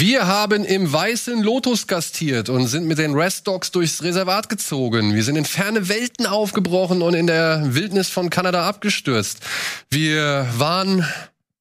[0.00, 5.14] Wir haben im Weißen Lotus gastiert und sind mit den Rest Dogs durchs Reservat gezogen.
[5.14, 9.40] Wir sind in ferne Welten aufgebrochen und in der Wildnis von Kanada abgestürzt.
[9.90, 11.06] Wir waren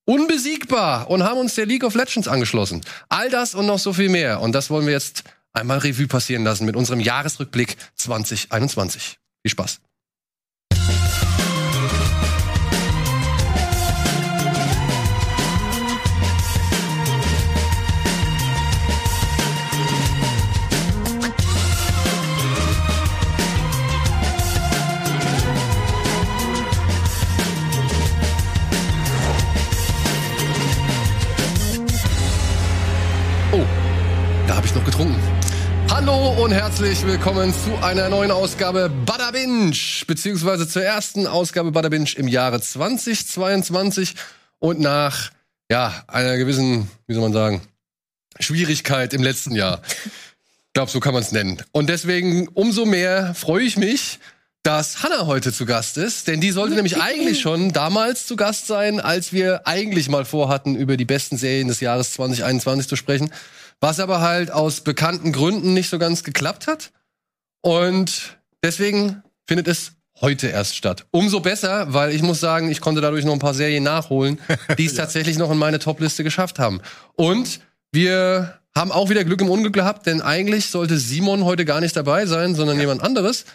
[0.05, 2.79] unbesiegbar und haben uns der League of Legends angeschlossen.
[3.10, 4.40] All das und noch so viel mehr.
[4.40, 9.17] Und das wollen wir jetzt einmal Revue passieren lassen mit unserem Jahresrückblick 2021.
[9.42, 9.81] Viel Spaß.
[34.70, 35.16] Ich noch getrunken.
[35.90, 41.90] Hallo und herzlich willkommen zu einer neuen Ausgabe Bada Binge, beziehungsweise zur ersten Ausgabe Bada
[41.90, 44.14] Binge im Jahre 2022
[44.59, 45.32] und nach
[45.72, 47.62] ja einer gewissen, wie soll man sagen,
[48.40, 49.82] Schwierigkeit im letzten Jahr.
[50.05, 51.64] Ich glaube, so kann man es nennen.
[51.72, 54.20] Und deswegen umso mehr freue ich mich,
[54.62, 58.67] dass Hannah heute zu Gast ist, denn die sollte nämlich eigentlich schon damals zu Gast
[58.67, 63.31] sein, als wir eigentlich mal vorhatten, über die besten Serien des Jahres 2021 zu sprechen,
[63.81, 66.91] was aber halt aus bekannten Gründen nicht so ganz geklappt hat.
[67.61, 71.05] Und deswegen findet es heute erst statt.
[71.11, 74.39] Umso besser, weil ich muss sagen, ich konnte dadurch noch ein paar Serien nachholen,
[74.77, 76.81] die es tatsächlich noch in meine Topliste geschafft haben.
[77.16, 81.81] Und wir haben auch wieder Glück im Unglück gehabt, denn eigentlich sollte Simon heute gar
[81.81, 83.45] nicht dabei sein, sondern jemand anderes.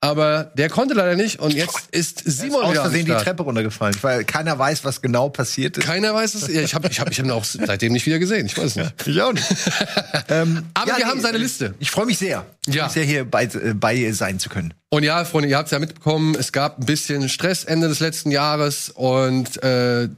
[0.00, 3.12] Aber der konnte leider nicht und jetzt ist Simon aus wieder am Versehen die.
[3.12, 5.86] Treppe runtergefallen, weil keiner weiß, was genau passiert ist.
[5.86, 6.48] Keiner weiß es.
[6.48, 8.44] Ja, ich habe ich hab, ich hab ihn auch seitdem nicht wieder gesehen.
[8.44, 9.06] Ich weiß es nicht.
[9.06, 9.46] Ich auch nicht.
[10.28, 11.74] ähm, Aber wir haben seine Liste.
[11.78, 12.74] Ich freue mich sehr, Ja.
[12.74, 12.88] ja.
[12.90, 14.74] sehr hier bei, äh, bei sein zu können.
[14.90, 18.00] Und ja, Freunde, ihr habt es ja mitbekommen, es gab ein bisschen Stress Ende des
[18.00, 20.08] letzten Jahres und äh,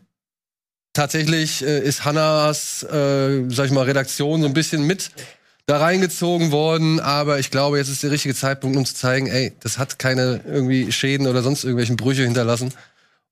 [0.93, 5.11] tatsächlich äh, ist Hannas, äh, sag ich mal, Redaktion so ein bisschen mit
[5.67, 9.53] da reingezogen worden, aber ich glaube, jetzt ist der richtige Zeitpunkt, um zu zeigen, ey,
[9.61, 12.73] das hat keine irgendwie Schäden oder sonst irgendwelchen Brüche hinterlassen.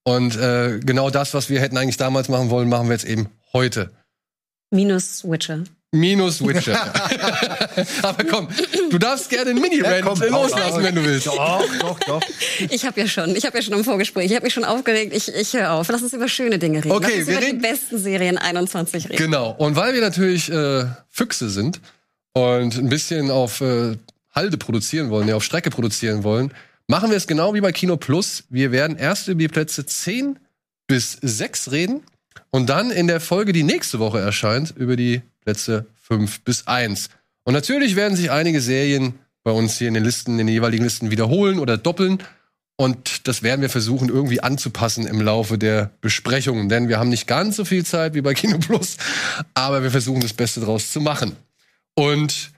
[0.03, 3.29] Und äh, genau das, was wir hätten eigentlich damals machen wollen, machen wir jetzt eben
[3.53, 3.91] heute.
[4.71, 5.61] Minus Witcher.
[5.93, 6.77] Minus Witcher.
[8.03, 8.49] aber komm,
[8.91, 11.29] du darfst gerne einen Mini-Rant komm, loslassen, wenn du willst.
[11.29, 12.21] Doch, doch, doch.
[12.69, 15.15] Ich habe ja schon, ich habe ja schon im Vorgespräch, ich habe mich schon aufgeregt.
[15.15, 15.89] Ich, ich höre auf.
[15.89, 16.91] Lass uns über schöne Dinge reden.
[16.91, 19.17] Okay, Lass uns wir über reden- die besten Serien 21 reden.
[19.17, 19.53] Genau.
[19.53, 21.81] Und weil wir natürlich äh, Füchse sind
[22.35, 23.97] und ein bisschen auf äh,
[24.35, 26.53] Halde produzieren wollen, ja, auf Strecke produzieren wollen,
[26.89, 28.45] machen wir es genau wie bei Kino Plus.
[28.51, 30.39] Wir werden erst über die Plätze 10
[30.87, 32.03] bis 6 reden
[32.51, 37.09] und dann in der Folge, die nächste Woche erscheint, über die Plätze 5 bis 1.
[37.45, 40.85] Und natürlich werden sich einige Serien bei uns hier in den Listen, in den jeweiligen
[40.85, 42.19] Listen wiederholen oder doppeln.
[42.77, 46.69] Und das werden wir versuchen, irgendwie anzupassen im Laufe der Besprechungen.
[46.69, 48.97] Denn wir haben nicht ganz so viel Zeit wie bei Kino Plus,
[49.55, 51.37] aber wir versuchen das Beste draus zu machen.
[51.95, 52.51] Und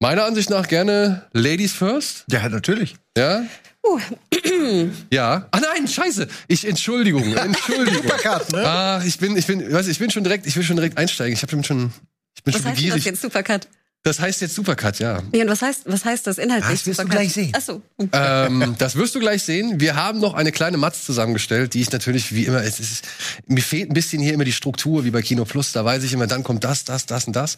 [0.00, 2.24] meiner Ansicht nach gerne Ladies first.
[2.30, 2.96] Ja, natürlich.
[3.16, 3.44] Ja?
[3.84, 3.98] Uh.
[5.10, 5.48] ja.
[5.50, 6.28] Ah nein, scheiße.
[6.48, 8.02] Ich Entschuldigung, Entschuldigung.
[8.02, 8.66] Supercut, ne?
[8.66, 11.34] Ah, ich bin, ich bin, weiß, ich bin schon direkt, ich will schon direkt einsteigen.
[11.34, 11.92] Ich habe schon,
[12.34, 13.04] ich bin Was schon heißt denn das begierig.
[13.04, 13.68] jetzt Supercut?
[14.04, 15.22] Das heißt jetzt Supercut, ja.
[15.32, 16.80] Ja, und was heißt, was heißt das inhaltlich?
[16.80, 17.10] Das wirst du Supercut?
[17.12, 17.52] gleich sehen.
[17.54, 17.82] Ach so.
[18.12, 19.80] ähm, das wirst du gleich sehen.
[19.80, 23.04] Wir haben noch eine kleine Matz zusammengestellt, die ich natürlich wie immer, es ist,
[23.46, 25.70] mir fehlt ein bisschen hier immer die Struktur wie bei Kino Plus.
[25.70, 27.56] Da weiß ich immer, dann kommt das, das, das und das.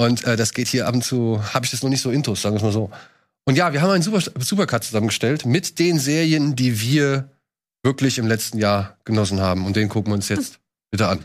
[0.00, 2.40] Und äh, das geht hier ab und zu, habe ich das noch nicht so intus,
[2.40, 2.90] sagen wir es mal so.
[3.44, 7.28] Und ja, wir haben einen Super, Supercut zusammengestellt mit den Serien, die wir
[7.82, 9.66] wirklich im letzten Jahr genossen haben.
[9.66, 10.58] Und den gucken wir uns jetzt
[10.90, 11.22] bitte an.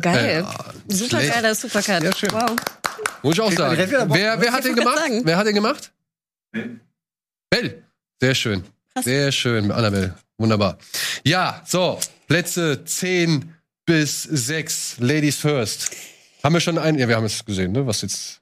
[0.00, 0.46] Geil.
[0.46, 2.02] Ja, super geiler Supercut.
[2.02, 2.32] Ja, schön.
[2.32, 2.56] Wow.
[3.22, 3.76] Muss ich auch sagen.
[3.78, 4.98] Wer, wer hat den gemacht?
[4.98, 5.22] sagen.
[5.24, 5.92] Wer hat den gemacht?
[7.50, 7.82] Bell.
[8.20, 8.64] Sehr schön.
[8.92, 9.04] Krass.
[9.04, 10.14] Sehr schön, Annabelle.
[10.38, 10.78] Wunderbar.
[11.24, 13.54] Ja, so, Plätze 10
[13.84, 14.96] bis 6.
[15.00, 15.90] Ladies first.
[16.42, 16.98] Haben wir schon einen?
[16.98, 17.86] Ja, wir haben es gesehen, ne?
[17.86, 18.40] Was jetzt.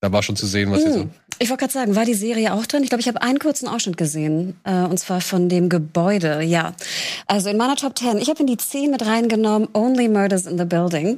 [0.00, 1.06] Da war schon zu sehen, was jetzt.
[1.38, 2.82] Ich wollte gerade sagen, war die Serie auch drin?
[2.82, 4.56] Ich glaube, ich habe einen kurzen Ausschnitt gesehen.
[4.64, 6.74] Äh, und zwar von dem Gebäude, ja.
[7.26, 10.58] Also in meiner Top 10, ich habe in die 10 mit reingenommen, Only Murders in
[10.58, 11.16] the Building.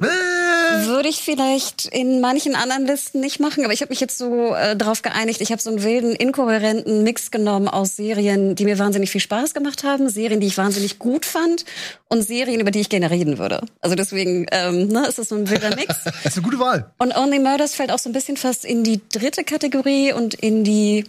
[0.85, 4.55] Würde ich vielleicht in manchen anderen Listen nicht machen, aber ich habe mich jetzt so
[4.55, 5.41] äh, drauf geeinigt.
[5.41, 9.53] Ich habe so einen wilden, inkohärenten Mix genommen aus Serien, die mir wahnsinnig viel Spaß
[9.53, 11.65] gemacht haben, Serien, die ich wahnsinnig gut fand
[12.09, 13.61] und Serien, über die ich gerne reden würde.
[13.81, 15.95] Also deswegen ähm, ne, ist das so ein wilder Mix.
[16.03, 16.91] Das ist eine gute Wahl.
[16.97, 20.63] Und Only Murders fällt auch so ein bisschen fast in die dritte Kategorie und in
[20.63, 21.05] die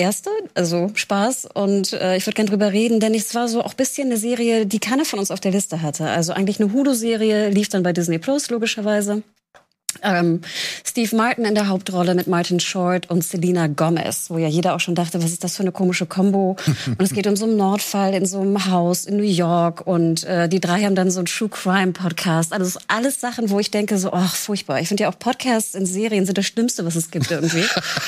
[0.00, 1.48] erste, also Spaß.
[1.54, 4.16] Und äh, ich würde gerne drüber reden, denn es war so auch ein bisschen eine
[4.16, 6.08] Serie, die keiner von uns auf der Liste hatte.
[6.08, 9.22] Also eigentlich eine Hulu-Serie, lief dann bei Disney Plus logischerweise.
[10.02, 10.40] Ähm,
[10.84, 14.80] Steve Martin in der Hauptrolle mit Martin Short und Selena Gomez, wo ja jeder auch
[14.80, 16.56] schon dachte, was ist das für eine komische Combo?
[16.86, 20.24] Und es geht um so einen Nordfall in so einem Haus in New York und
[20.24, 22.52] äh, die drei haben dann so einen True Crime Podcast.
[22.52, 24.80] Also alles Sachen, wo ich denke so, ach furchtbar.
[24.80, 27.64] Ich finde ja auch Podcasts in Serien sind das Schlimmste, was es gibt irgendwie.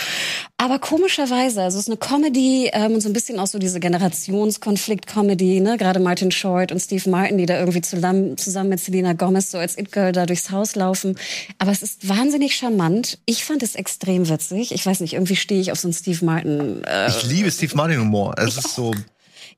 [0.62, 3.81] Aber komischerweise, also es ist eine Comedy ähm, und so ein bisschen auch so diese
[3.81, 5.76] Generationskonflikt-Comedy, ne?
[5.76, 9.59] Gerade Martin Short und Steve Martin, die da irgendwie zusammen, zusammen mit Selena Gomez so
[9.59, 11.19] als It-Girl da durchs Haus laufen.
[11.59, 13.19] Aber es ist wahnsinnig charmant.
[13.26, 14.70] Ich fand es extrem witzig.
[14.70, 16.85] Ich weiß nicht, irgendwie stehe ich auf so einen Steve Martin.
[16.85, 18.37] Äh, Ich liebe Steve Martin Humor.
[18.38, 18.94] Es ist so.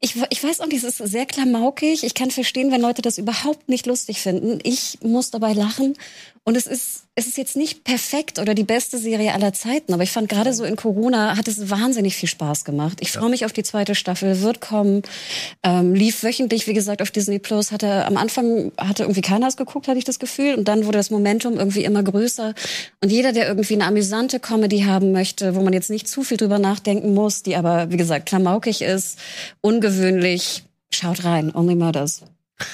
[0.00, 2.03] ich, ich weiß auch nicht, es ist sehr klamaukig.
[2.05, 4.59] Ich kann verstehen, wenn Leute das überhaupt nicht lustig finden.
[4.62, 5.97] Ich muss dabei lachen.
[6.46, 10.02] Und es ist, es ist jetzt nicht perfekt oder die beste Serie aller Zeiten, aber
[10.02, 12.99] ich fand gerade so in Corona hat es wahnsinnig viel Spaß gemacht.
[13.00, 15.00] Ich freue mich auf die zweite Staffel, wird kommen,
[15.62, 17.73] ähm, lief wöchentlich, wie gesagt, auf Disney Plus.
[17.73, 20.99] Hatte am Anfang hatte irgendwie keiner es geguckt, hatte ich das Gefühl, und dann wurde
[20.99, 22.55] das Momentum irgendwie immer größer.
[23.02, 26.37] Und jeder, der irgendwie eine amüsante Comedy haben möchte, wo man jetzt nicht zu viel
[26.37, 29.19] drüber nachdenken muss, die aber wie gesagt klamaukig ist,
[29.62, 31.55] ungewöhnlich, schaut rein.
[31.55, 32.20] Only Murders.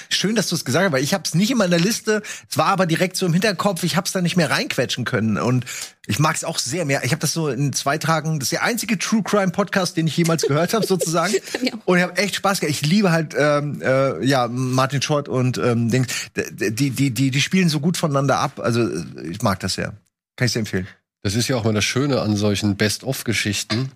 [0.09, 2.21] Schön, dass du es gesagt hast, weil ich habe es nicht in meiner Liste.
[2.49, 3.83] Es war aber direkt so im Hinterkopf.
[3.83, 5.65] Ich habe es da nicht mehr reinquetschen können und
[6.05, 7.03] ich mag es auch sehr mehr.
[7.03, 8.39] Ich habe das so in zwei Tagen.
[8.39, 11.33] Das ist der einzige True Crime Podcast, den ich jemals gehört habe, sozusagen.
[11.61, 11.73] Ja.
[11.85, 12.71] Und ich habe echt Spaß gehabt.
[12.71, 16.07] Ich liebe halt ähm, äh, ja Martin Short und ähm, Dings.
[16.35, 18.59] Die die die die spielen so gut voneinander ab.
[18.59, 18.89] Also
[19.23, 19.93] ich mag das sehr.
[20.37, 20.87] Kann ich sehr empfehlen.
[21.23, 23.91] Das ist ja auch mal das Schöne an solchen Best-of-Geschichten,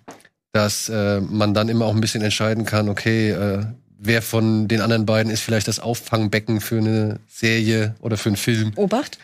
[0.52, 3.64] dass äh, man dann immer auch ein bisschen entscheiden kann, okay, äh,
[3.98, 8.36] wer von den anderen beiden ist vielleicht das Auffangbecken für eine Serie oder für einen
[8.36, 9.18] Film, Obacht.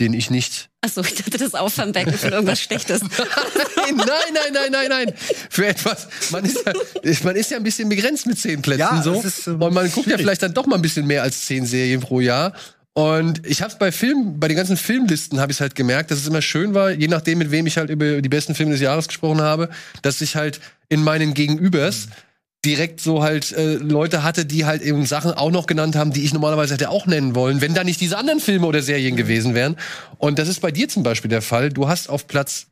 [0.00, 0.68] den ich nicht.
[0.82, 3.00] Achso, ich dachte, das Auffangbecken für irgendwas Schlechtes.
[3.86, 5.14] Nein, nein, nein, nein, nein, nein.
[5.50, 6.08] Für etwas.
[6.30, 6.72] Man ist ja,
[7.24, 9.14] man ist ja ein bisschen begrenzt mit zehn Plätzen Ja, so.
[9.14, 10.20] das ist, ähm, und man guckt ja schwierig.
[10.22, 12.54] vielleicht dann doch mal ein bisschen mehr als zehn Serien pro Jahr.
[12.94, 16.18] Und ich habe es bei Film, bei den ganzen Filmlisten habe ich halt gemerkt, dass
[16.20, 18.80] es immer schön war, je nachdem mit wem ich halt über die besten Filme des
[18.80, 19.68] Jahres gesprochen habe,
[20.02, 22.08] dass ich halt in meinen Gegenübers
[22.64, 26.24] direkt so halt äh, Leute hatte, die halt eben Sachen auch noch genannt haben, die
[26.24, 29.54] ich normalerweise hätte auch nennen wollen, wenn da nicht diese anderen Filme oder Serien gewesen
[29.54, 29.76] wären.
[30.18, 31.70] Und das ist bei dir zum Beispiel der Fall.
[31.70, 32.66] Du hast auf Platz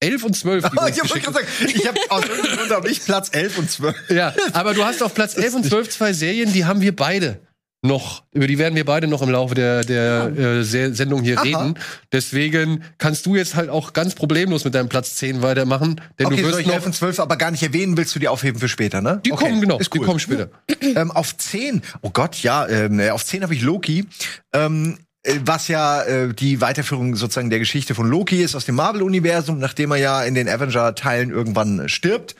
[0.00, 2.70] 11 und 12 die du uns ich habe gerade sagen, ich habe aus irgendeinem Grund
[2.70, 3.96] habe ich Platz 11 und 12.
[4.10, 7.40] ja, aber du hast auf Platz 11 und 12 zwei Serien, die haben wir beide
[7.84, 11.36] noch, über die werden wir beide noch im Laufe der, der äh, Se- Sendung hier
[11.38, 11.42] Aha.
[11.42, 11.74] reden.
[12.12, 16.36] Deswegen kannst du jetzt halt auch ganz problemlos mit deinem Platz 10 weitermachen, denn Okay,
[16.36, 16.74] du soll wirst ich noch.
[16.74, 19.20] 11 und 12 aber gar nicht erwähnen, willst du die aufheben für später, ne?
[19.26, 20.06] Die Okay, kommen, genau, Ist die cool.
[20.06, 20.48] kommen später.
[20.80, 24.06] ähm, auf 10, oh Gott, ja, ähm, äh, auf 10 habe ich Loki.
[24.52, 28.74] Ähm, äh, was ja äh, die Weiterführung sozusagen der Geschichte von Loki ist aus dem
[28.76, 32.36] Marvel-Universum, nachdem er ja in den Avenger-Teilen irgendwann äh, stirbt.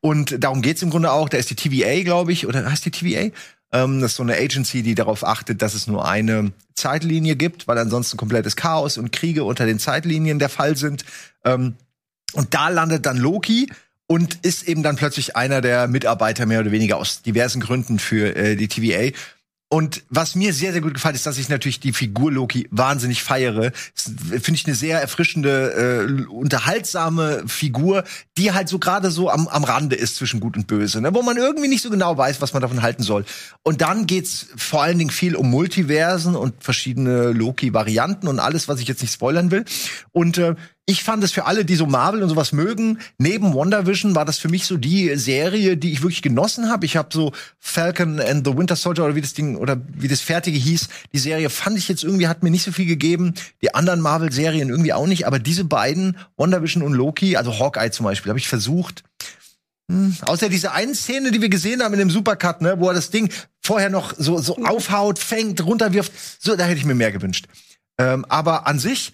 [0.00, 1.28] Und darum geht's im Grunde auch.
[1.28, 3.30] Da ist die TVA, glaube ich, oder heißt die TVA?
[3.76, 7.68] Ähm, das ist so eine Agency, die darauf achtet, dass es nur eine Zeitlinie gibt,
[7.68, 11.04] weil ansonsten komplettes Chaos und Kriege unter den Zeitlinien der Fall sind.
[11.44, 11.74] Ähm,
[12.32, 13.70] und da landet dann Loki
[14.06, 18.34] und ist eben dann plötzlich einer der Mitarbeiter mehr oder weniger aus diversen Gründen für
[18.36, 19.16] äh, die TVA.
[19.68, 23.24] Und was mir sehr, sehr gut gefällt, ist, dass ich natürlich die Figur Loki wahnsinnig
[23.24, 23.72] feiere.
[23.94, 28.04] Finde ich eine sehr erfrischende, äh, unterhaltsame Figur,
[28.38, 31.12] die halt so gerade so am, am Rande ist zwischen Gut und Böse, ne?
[31.14, 33.24] wo man irgendwie nicht so genau weiß, was man davon halten soll.
[33.64, 38.78] Und dann geht's vor allen Dingen viel um Multiversen und verschiedene Loki-Varianten und alles, was
[38.78, 39.64] ich jetzt nicht spoilern will.
[40.12, 40.54] Und äh,
[40.88, 44.38] ich fand es für alle, die so Marvel und sowas mögen, neben WandaVision war das
[44.38, 46.86] für mich so die Serie, die ich wirklich genossen habe.
[46.86, 50.20] Ich habe so Falcon and the Winter Soldier oder wie das Ding oder wie das
[50.20, 53.34] fertige hieß, die Serie fand ich jetzt irgendwie hat mir nicht so viel gegeben.
[53.62, 57.90] Die anderen Marvel Serien irgendwie auch nicht, aber diese beiden WandaVision und Loki, also Hawkeye
[57.90, 59.02] zum Beispiel, habe ich versucht
[59.88, 62.94] Hm, außer diese eine Szene, die wir gesehen haben in dem Supercut, ne, wo er
[62.94, 63.30] das Ding
[63.62, 66.12] vorher noch so, so aufhaut, fängt, runterwirft.
[66.40, 67.46] So, da hätte ich mir mehr gewünscht.
[67.98, 69.12] Ähm, aber an sich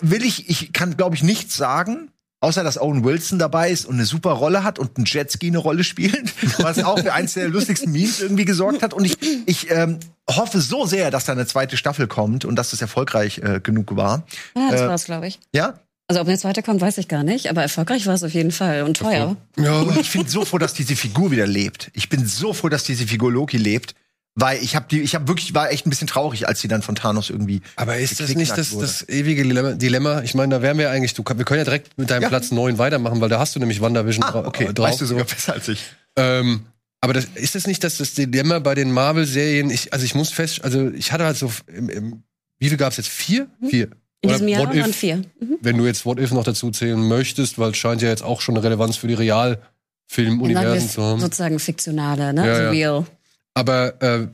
[0.00, 2.10] will ich, ich kann, glaube ich, nichts sagen,
[2.40, 5.58] außer dass Owen Wilson dabei ist und eine super Rolle hat und ein Jetski eine
[5.58, 8.92] Rolle spielt, was auch für eins der lustigsten Memes irgendwie gesorgt hat.
[8.94, 9.98] Und ich, ich ähm,
[10.30, 13.96] hoffe so sehr, dass da eine zweite Staffel kommt und dass das erfolgreich äh, genug
[13.96, 14.26] war.
[14.56, 15.38] Ja, das Äh, war's, glaube ich.
[15.54, 15.78] Ja?
[16.06, 18.50] Also ob eine zweite kommt, weiß ich gar nicht, aber erfolgreich war es auf jeden
[18.50, 19.36] Fall und teuer.
[19.58, 21.90] Ja, Und ich bin so froh, dass diese Figur wieder lebt.
[21.94, 23.94] Ich bin so froh, dass diese Figur Loki lebt,
[24.36, 26.82] weil ich habe die, ich habe wirklich war echt ein bisschen traurig, als sie dann
[26.82, 27.60] von Thanos irgendwie.
[27.76, 28.86] aber ist das nicht das, wurde.
[28.86, 29.72] das ewige Dilemma?
[29.72, 30.22] Dilemma?
[30.22, 32.28] Ich meine, da wären wir eigentlich, du, wir können ja direkt mit deinem Ja.
[32.28, 34.88] Platz 9 weitermachen, weil da hast du nämlich WandaVision Ah, okay, drauf.
[34.88, 35.84] weißt du sogar besser als ich.
[36.16, 36.62] Ähm,
[37.00, 39.70] aber das, ist das nicht das, das Dilemma bei den Marvel-Serien?
[39.70, 42.22] Ich, also ich muss fest, also ich hatte halt so, im, im,
[42.58, 43.08] wie viel gab's jetzt?
[43.10, 43.46] Vier?
[43.68, 43.88] Vier.
[44.22, 45.16] In diesem Jahr What waren If, vier.
[45.38, 45.58] Mhm.
[45.60, 48.40] wenn du jetzt What If noch dazu zählen möchtest, weil es scheint ja jetzt auch
[48.40, 51.20] schon eine Relevanz für die Realfilmuniversen zu haben.
[51.20, 52.46] sozusagen fiktionale, ne?
[52.46, 52.70] Ja, also ja.
[52.70, 53.06] real.
[53.54, 54.28] Aber äh,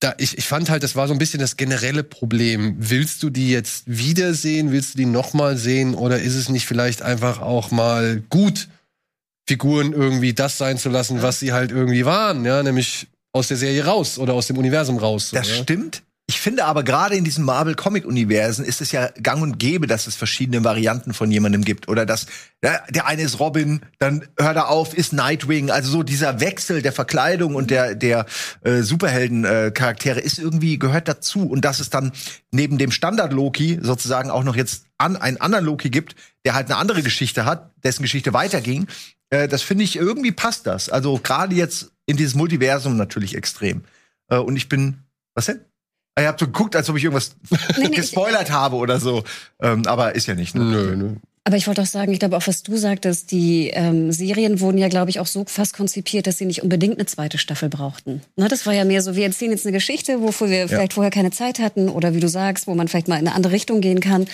[0.00, 2.76] da, ich, ich fand halt, das war so ein bisschen das generelle Problem.
[2.78, 4.72] Willst du die jetzt wiedersehen?
[4.72, 5.94] Willst du die nochmal sehen?
[5.94, 8.68] Oder ist es nicht vielleicht einfach auch mal gut,
[9.48, 12.44] Figuren irgendwie das sein zu lassen, was sie halt irgendwie waren?
[12.44, 15.30] Ja, nämlich aus der Serie raus oder aus dem Universum raus.
[15.30, 15.62] so, Das ja?
[15.62, 16.02] stimmt.
[16.28, 20.14] Ich finde aber gerade in diesen Marvel-Comic-Universen ist es ja gang und gäbe, dass es
[20.14, 21.88] verschiedene Varianten von jemandem gibt.
[21.88, 22.26] Oder dass
[22.62, 25.70] ja, der eine ist Robin, dann hört er auf, ist Nightwing.
[25.70, 28.26] Also so dieser Wechsel der Verkleidung und der, der
[28.62, 31.48] äh, Superhelden-Charaktere ist irgendwie, gehört dazu.
[31.48, 32.12] Und dass es dann
[32.52, 36.14] neben dem Standard-Loki sozusagen auch noch jetzt an, einen anderen Loki gibt,
[36.44, 38.86] der halt eine andere Geschichte hat, dessen Geschichte weiterging.
[39.30, 40.88] Äh, das finde ich, irgendwie passt das.
[40.88, 43.82] Also gerade jetzt in dieses Multiversum natürlich extrem.
[44.28, 44.98] Äh, und ich bin,
[45.34, 45.60] was denn?
[46.14, 47.36] Ah, Ihr habt so geguckt, als ob ich irgendwas
[47.78, 49.24] Nee, nee, gespoilert habe oder so.
[49.60, 50.54] Ähm, aber ist ja nicht.
[50.54, 50.64] Ne?
[50.64, 51.14] Nö, nö.
[51.44, 54.78] Aber ich wollte auch sagen, ich glaube auch, was du sagtest, die ähm, Serien wurden
[54.78, 58.22] ja, glaube ich, auch so fast konzipiert, dass sie nicht unbedingt eine zweite Staffel brauchten.
[58.36, 61.10] Ne, das war ja mehr so, wir erzählen jetzt eine Geschichte, wofür wir vielleicht vorher
[61.10, 63.80] keine Zeit hatten oder wie du sagst, wo man vielleicht mal in eine andere Richtung
[63.80, 64.26] gehen kann.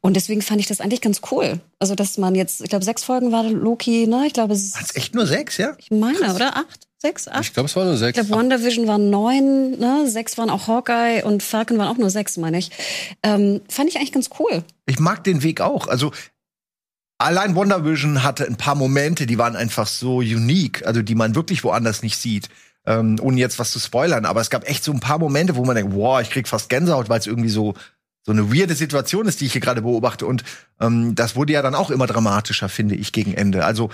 [0.00, 1.58] Und deswegen fand ich das eigentlich ganz cool.
[1.80, 4.24] Also, dass man jetzt, ich glaube, sechs Folgen war Loki, ne?
[4.28, 5.74] Ich glaube, es Hat's echt nur sechs, ja?
[5.78, 6.56] ich meine, oder?
[6.56, 6.86] Acht?
[6.98, 7.26] Sechs?
[7.26, 7.42] Acht?
[7.42, 8.14] Ich glaube, es war nur Ich sechs.
[8.14, 10.04] glaube, WandaVision waren neun, ne?
[10.08, 12.70] sechs waren auch Hawkeye und Falcon waren auch nur sechs, meine ich.
[13.24, 14.62] Ähm, fand ich eigentlich ganz cool.
[14.86, 15.88] Ich mag den Weg auch.
[15.88, 16.12] Also
[17.22, 21.64] allein WandaVision hatte ein paar Momente, die waren einfach so unique, also die man wirklich
[21.64, 22.48] woanders nicht sieht.
[22.84, 25.64] Ähm, ohne jetzt was zu spoilern, aber es gab echt so ein paar Momente, wo
[25.64, 27.74] man denkt, wow, ich krieg fast Gänsehaut, weil es irgendwie so
[28.24, 30.26] so eine weirde Situation ist, die ich hier gerade beobachte.
[30.26, 30.44] Und
[30.80, 33.64] ähm, das wurde ja dann auch immer dramatischer, finde ich, gegen Ende.
[33.64, 33.90] Also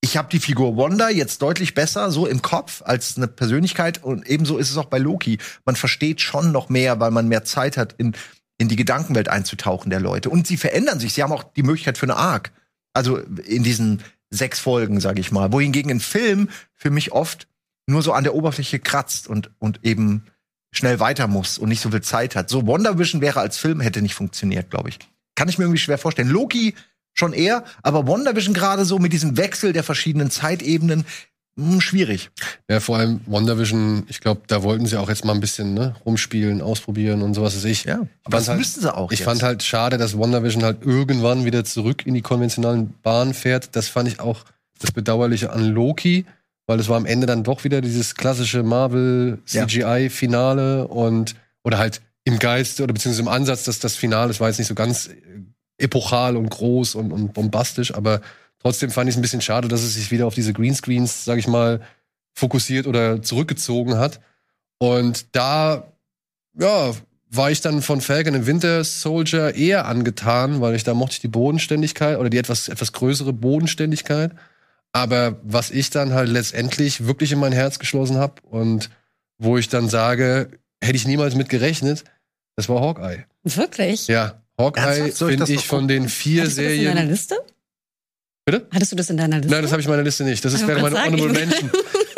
[0.00, 4.26] ich habe die Figur Wanda jetzt deutlich besser so im Kopf als eine Persönlichkeit und
[4.26, 5.38] ebenso ist es auch bei Loki.
[5.64, 8.14] Man versteht schon noch mehr, weil man mehr Zeit hat, in,
[8.58, 10.30] in die Gedankenwelt einzutauchen der Leute.
[10.30, 11.12] Und sie verändern sich.
[11.12, 12.52] Sie haben auch die Möglichkeit für eine Arc.
[12.96, 15.52] Also in diesen sechs Folgen, sage ich mal.
[15.52, 17.46] Wohingegen ein Film für mich oft
[17.86, 20.24] nur so an der Oberfläche kratzt und, und eben
[20.72, 22.50] schnell weiter muss und nicht so viel Zeit hat.
[22.50, 24.98] So WandaVision wäre als Film hätte nicht funktioniert, glaube ich.
[25.36, 26.28] Kann ich mir irgendwie schwer vorstellen.
[26.28, 26.74] Loki
[27.12, 31.06] schon eher, aber WandaVision gerade so mit diesem Wechsel der verschiedenen Zeitebenen
[31.56, 32.30] mh, schwierig.
[32.70, 35.94] Ja, vor allem WandaVision, ich glaube, da wollten sie auch jetzt mal ein bisschen ne,
[36.04, 37.56] rumspielen, ausprobieren und sowas.
[37.56, 39.26] weiß Ich, Ja, ich aber das halt, müssen sie auch Ich jetzt.
[39.26, 43.74] fand halt schade, dass WandaVision halt irgendwann wieder zurück in die konventionalen Bahnen fährt.
[43.76, 44.44] Das fand ich auch
[44.78, 46.26] das Bedauerliche an Loki,
[46.66, 49.66] weil es war am Ende dann doch wieder dieses klassische Marvel Ja.
[49.66, 51.34] CGI-Finale und
[51.64, 54.68] oder halt im Geiste oder beziehungsweise im Ansatz, dass das Finale, es war jetzt nicht
[54.68, 55.14] so ganz äh,
[55.78, 58.20] epochal und groß und, und bombastisch, aber
[58.60, 61.38] trotzdem fand ich es ein bisschen schade, dass es sich wieder auf diese Greenscreens, sag
[61.38, 61.80] ich mal,
[62.34, 64.20] fokussiert oder zurückgezogen hat.
[64.78, 65.92] Und da,
[66.58, 66.92] ja,
[67.30, 71.20] war ich dann von Falcon and Winter Soldier eher angetan, weil ich da mochte ich
[71.20, 74.32] die Bodenständigkeit oder die etwas, etwas größere Bodenständigkeit.
[74.92, 78.90] Aber was ich dann halt letztendlich wirklich in mein Herz geschlossen habe und
[79.38, 80.48] wo ich dann sage,
[80.82, 82.04] hätte ich niemals mit gerechnet,
[82.54, 83.24] das war Hawkeye.
[83.44, 84.06] Wirklich?
[84.06, 87.08] Ja, Hawkeye ich finde ich noch von den vier das in deiner Serien.
[87.08, 87.36] Liste?
[88.46, 88.64] Bitte?
[88.72, 89.50] Hattest du das in deiner Liste?
[89.52, 90.44] Nein, das habe ich in meiner Liste nicht.
[90.44, 91.32] Das ist, wäre meine Honorable.
[91.32, 91.68] Mention.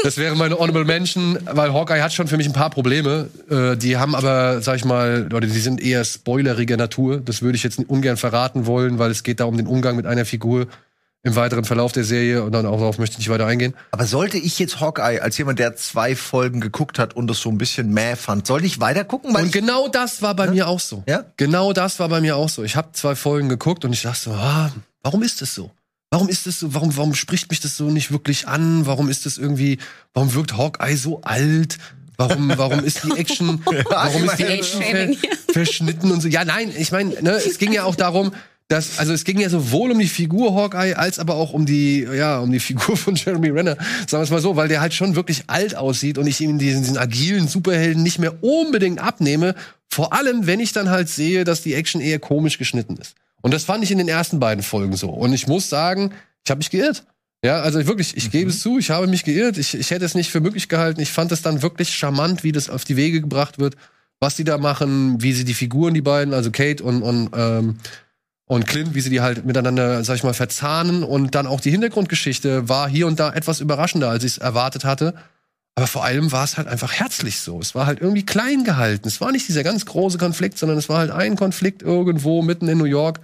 [0.03, 3.31] Das wäre meine Honorable Mention, weil Hawkeye hat schon für mich ein paar Probleme.
[3.51, 7.23] Äh, die haben aber, sag ich mal, oder die sind eher spoileriger Natur.
[7.25, 10.05] Das würde ich jetzt ungern verraten wollen, weil es geht da um den Umgang mit
[10.05, 10.67] einer Figur
[11.23, 13.75] im weiteren Verlauf der Serie und dann auch darauf möchte ich nicht weiter eingehen.
[13.91, 17.49] Aber sollte ich jetzt Hawkeye als jemand, der zwei Folgen geguckt hat und das so
[17.49, 19.35] ein bisschen mäh fand, sollte ich weiter gucken?
[19.35, 21.03] Und genau das war bei mir auch so.
[21.09, 21.25] Ja?
[21.39, 22.65] Genau das war bei mir auch so.
[22.65, 24.71] Ich habe zwei Folgen geguckt und ich dachte so, ah,
[25.03, 25.71] warum ist das so?
[26.11, 26.75] Warum ist das so?
[26.75, 28.87] Warum, warum spricht mich das so nicht wirklich an?
[28.87, 29.79] Warum ist das irgendwie,
[30.15, 31.79] warum wirkt Hawkeye so alt?
[32.17, 34.45] Warum, warum ist die Action, warum ist die.
[34.45, 35.09] Action ver
[35.53, 36.29] verschnitten und so?
[36.29, 38.33] Ja, nein, ich meine, ne, es ging ja auch darum,
[38.69, 42.01] dass, also es ging ja sowohl um die Figur Hawkeye als aber auch um die,
[42.01, 44.95] ja, um die Figur von Jeremy Renner, sagen wir es mal so, weil der halt
[44.95, 49.55] schon wirklich alt aussieht und ich ihm diesen, diesen agilen Superhelden nicht mehr unbedingt abnehme.
[49.89, 53.15] Vor allem, wenn ich dann halt sehe, dass die Action eher komisch geschnitten ist.
[53.41, 55.11] Und das fand ich in den ersten beiden Folgen so.
[55.11, 56.13] Und ich muss sagen,
[56.45, 57.05] ich habe mich geirrt.
[57.45, 58.31] Ja, also wirklich, ich mhm.
[58.31, 59.59] gebe es zu, ich habe mich geirrt.
[59.59, 61.01] Ich, ich hätte es nicht für möglich gehalten.
[61.01, 63.77] Ich fand es dann wirklich charmant, wie das auf die Wege gebracht wird,
[64.19, 67.77] was die da machen, wie sie die Figuren, die beiden, also Kate und, und ähm,
[68.49, 71.05] und Clint, wie sie die halt miteinander, sag ich mal, verzahnen.
[71.05, 74.85] Und dann auch die Hintergrundgeschichte war hier und da etwas überraschender, als ich es erwartet
[74.85, 75.15] hatte.
[75.79, 77.61] Aber vor allem war es halt einfach herzlich so.
[77.61, 79.07] Es war halt irgendwie klein gehalten.
[79.07, 82.67] Es war nicht dieser ganz große Konflikt, sondern es war halt ein Konflikt irgendwo mitten
[82.67, 83.21] in New York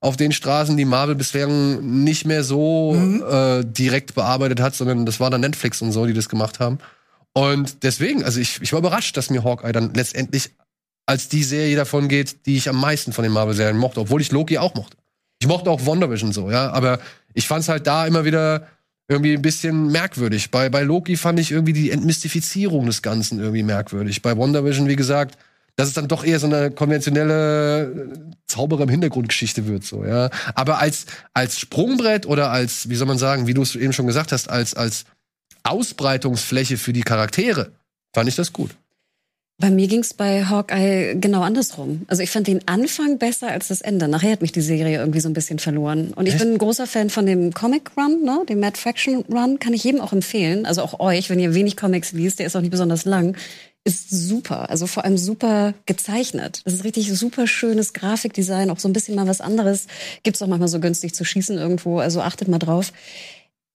[0.00, 3.24] auf den Straßen, die Marvel bislang nicht mehr so mhm.
[3.26, 6.76] äh, direkt bearbeitet hat, sondern das war dann Netflix und so, die das gemacht haben.
[7.32, 10.50] Und deswegen, also ich, ich war überrascht, dass mir Hawkeye dann letztendlich
[11.06, 14.30] als die Serie davon geht, die ich am meisten von den Marvel-Serien mochte, obwohl ich
[14.30, 14.98] Loki auch mochte.
[15.38, 16.98] Ich mochte auch WandaVision so, ja, aber
[17.32, 18.66] ich fand's halt da immer wieder
[19.08, 20.50] irgendwie ein bisschen merkwürdig.
[20.50, 24.22] Bei, bei Loki fand ich irgendwie die Entmystifizierung des Ganzen irgendwie merkwürdig.
[24.22, 25.36] Bei WandaVision, wie gesagt,
[25.76, 28.08] dass es dann doch eher so eine konventionelle
[28.46, 30.30] Zauberer im Hintergrundgeschichte wird, so, ja.
[30.54, 34.06] Aber als, als Sprungbrett oder als, wie soll man sagen, wie du es eben schon
[34.06, 35.04] gesagt hast, als, als
[35.64, 37.72] Ausbreitungsfläche für die Charaktere,
[38.12, 38.70] fand ich das gut.
[39.58, 42.02] Bei mir ging es bei Hawkeye genau andersrum.
[42.08, 44.08] Also ich fand den Anfang besser als das Ende.
[44.08, 46.12] Nachher hat mich die Serie irgendwie so ein bisschen verloren.
[46.12, 46.42] Und ich Echt?
[46.42, 48.42] bin ein großer Fan von dem Comic Run, ne?
[48.48, 49.60] dem Mad Fraction Run.
[49.60, 50.66] Kann ich jedem auch empfehlen.
[50.66, 53.36] Also auch euch, wenn ihr wenig Comics liest, der ist auch nicht besonders lang.
[53.84, 54.70] Ist super.
[54.70, 56.62] Also vor allem super gezeichnet.
[56.64, 58.70] Das ist richtig super schönes Grafikdesign.
[58.70, 59.86] Auch so ein bisschen mal was anderes.
[60.24, 62.00] Gibt's auch manchmal so günstig zu schießen irgendwo.
[62.00, 62.92] Also achtet mal drauf.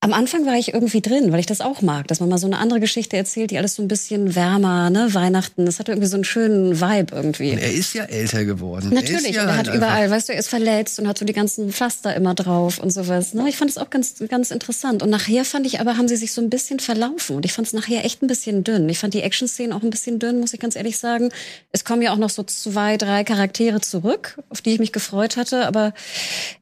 [0.01, 2.47] Am Anfang war ich irgendwie drin, weil ich das auch mag, dass man mal so
[2.47, 5.65] eine andere Geschichte erzählt, die alles so ein bisschen wärmer, ne, Weihnachten.
[5.65, 7.51] Das hatte irgendwie so einen schönen Vibe irgendwie.
[7.51, 8.91] Und er ist ja älter geworden.
[8.93, 11.25] Natürlich, er, ja er hat halt überall, weißt du, er ist verletzt und hat so
[11.25, 13.33] die ganzen Pflaster immer drauf und sowas.
[13.33, 13.49] Ne?
[13.49, 15.03] Ich fand es auch ganz, ganz interessant.
[15.03, 17.35] Und nachher fand ich aber, haben sie sich so ein bisschen verlaufen.
[17.35, 18.87] Und ich fand es nachher echt ein bisschen dünn.
[18.87, 21.29] Ich fand die Action-Szenen auch ein bisschen dünn, muss ich ganz ehrlich sagen.
[21.73, 25.35] Es kommen ja auch noch so zwei, drei Charaktere zurück, auf die ich mich gefreut
[25.35, 25.67] hatte.
[25.67, 25.93] Aber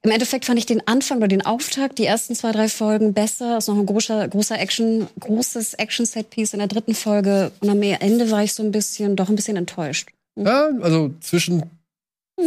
[0.01, 3.26] im Endeffekt fand ich den Anfang oder den Auftakt, die ersten zwei, drei Folgen besser
[3.27, 3.57] besser.
[3.57, 7.51] Ist noch ein großer, großer Action, großes Action-Set-Piece in der dritten Folge.
[7.59, 10.09] Und am Ende war ich so ein bisschen, doch ein bisschen enttäuscht.
[10.35, 10.45] Mhm.
[10.45, 11.63] Ja, also zwischen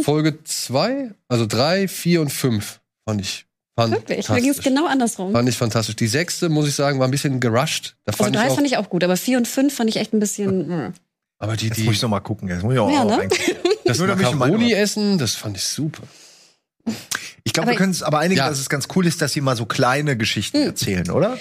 [0.01, 3.45] Folge zwei, also drei, vier und fünf fand ich
[3.77, 5.31] Wirklich, da ging es genau andersrum.
[5.31, 5.95] Fand ich fantastisch.
[5.95, 7.95] Die sechste, muss ich sagen, war ein bisschen gerusht.
[8.03, 10.13] Da also drei ich fand ich auch gut, aber vier und fünf fand ich echt
[10.13, 10.67] ein bisschen.
[10.67, 10.93] Hm.
[11.39, 11.79] Aber die, die.
[11.79, 12.47] Jetzt muss ich noch mal gucken.
[12.47, 13.27] Jetzt muss ich auch, ja, ne?
[13.85, 16.03] Das Macaroni essen, das fand ich super.
[17.43, 18.49] Ich glaube, wir können es aber einigen, ja.
[18.49, 20.67] dass es ganz cool ist, dass sie mal so kleine Geschichten hm.
[20.67, 21.37] erzählen, oder?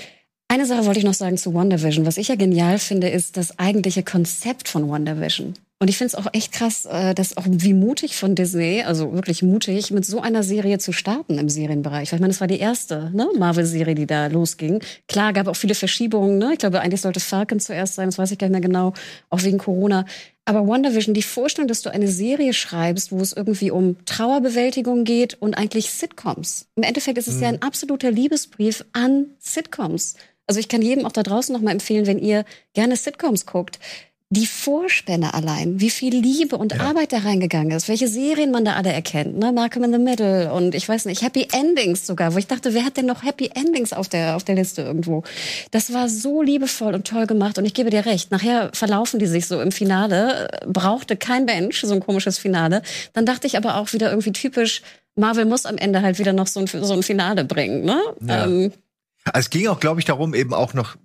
[0.48, 2.06] Eine Sache wollte ich noch sagen zu WandaVision.
[2.06, 5.54] Was ich ja genial finde, ist das eigentliche Konzept von WandaVision.
[5.82, 9.14] Und ich finde es auch echt krass, äh, dass auch wie mutig von Disney, also
[9.14, 12.12] wirklich mutig, mit so einer Serie zu starten im Serienbereich.
[12.12, 14.82] Weil ich meine, das war die erste ne, Marvel-Serie, die da losging.
[15.08, 16.36] Klar, gab auch viele Verschiebungen.
[16.36, 16.50] Ne?
[16.52, 18.92] Ich glaube, eigentlich sollte Falcon zuerst sein, das weiß ich gar nicht mehr genau,
[19.30, 20.04] auch wegen Corona.
[20.44, 25.40] Aber WandaVision, die Vorstellung, dass du eine Serie schreibst, wo es irgendwie um Trauerbewältigung geht
[25.40, 26.66] und eigentlich Sitcoms.
[26.76, 27.42] Im Endeffekt ist es mhm.
[27.42, 30.16] ja ein absoluter Liebesbrief an Sitcoms.
[30.46, 33.78] Also ich kann jedem auch da draußen noch mal empfehlen, wenn ihr gerne Sitcoms guckt,
[34.32, 36.82] die Vorspänne allein, wie viel Liebe und ja.
[36.82, 39.50] Arbeit da reingegangen ist, welche Serien man da alle erkennt, ne?
[39.50, 42.84] Malcolm in the Middle und ich weiß nicht, Happy Endings sogar, wo ich dachte, wer
[42.84, 45.24] hat denn noch Happy Endings auf der, auf der Liste irgendwo?
[45.72, 49.26] Das war so liebevoll und toll gemacht und ich gebe dir recht, nachher verlaufen die
[49.26, 52.82] sich so im Finale, brauchte kein Bench, so ein komisches Finale.
[53.12, 54.82] Dann dachte ich aber auch wieder irgendwie typisch,
[55.16, 58.00] Marvel muss am Ende halt wieder noch so ein, so ein Finale bringen, ne?
[58.20, 58.44] Ja.
[58.44, 58.72] Ähm,
[59.34, 60.96] es ging auch, glaube ich, darum, eben auch noch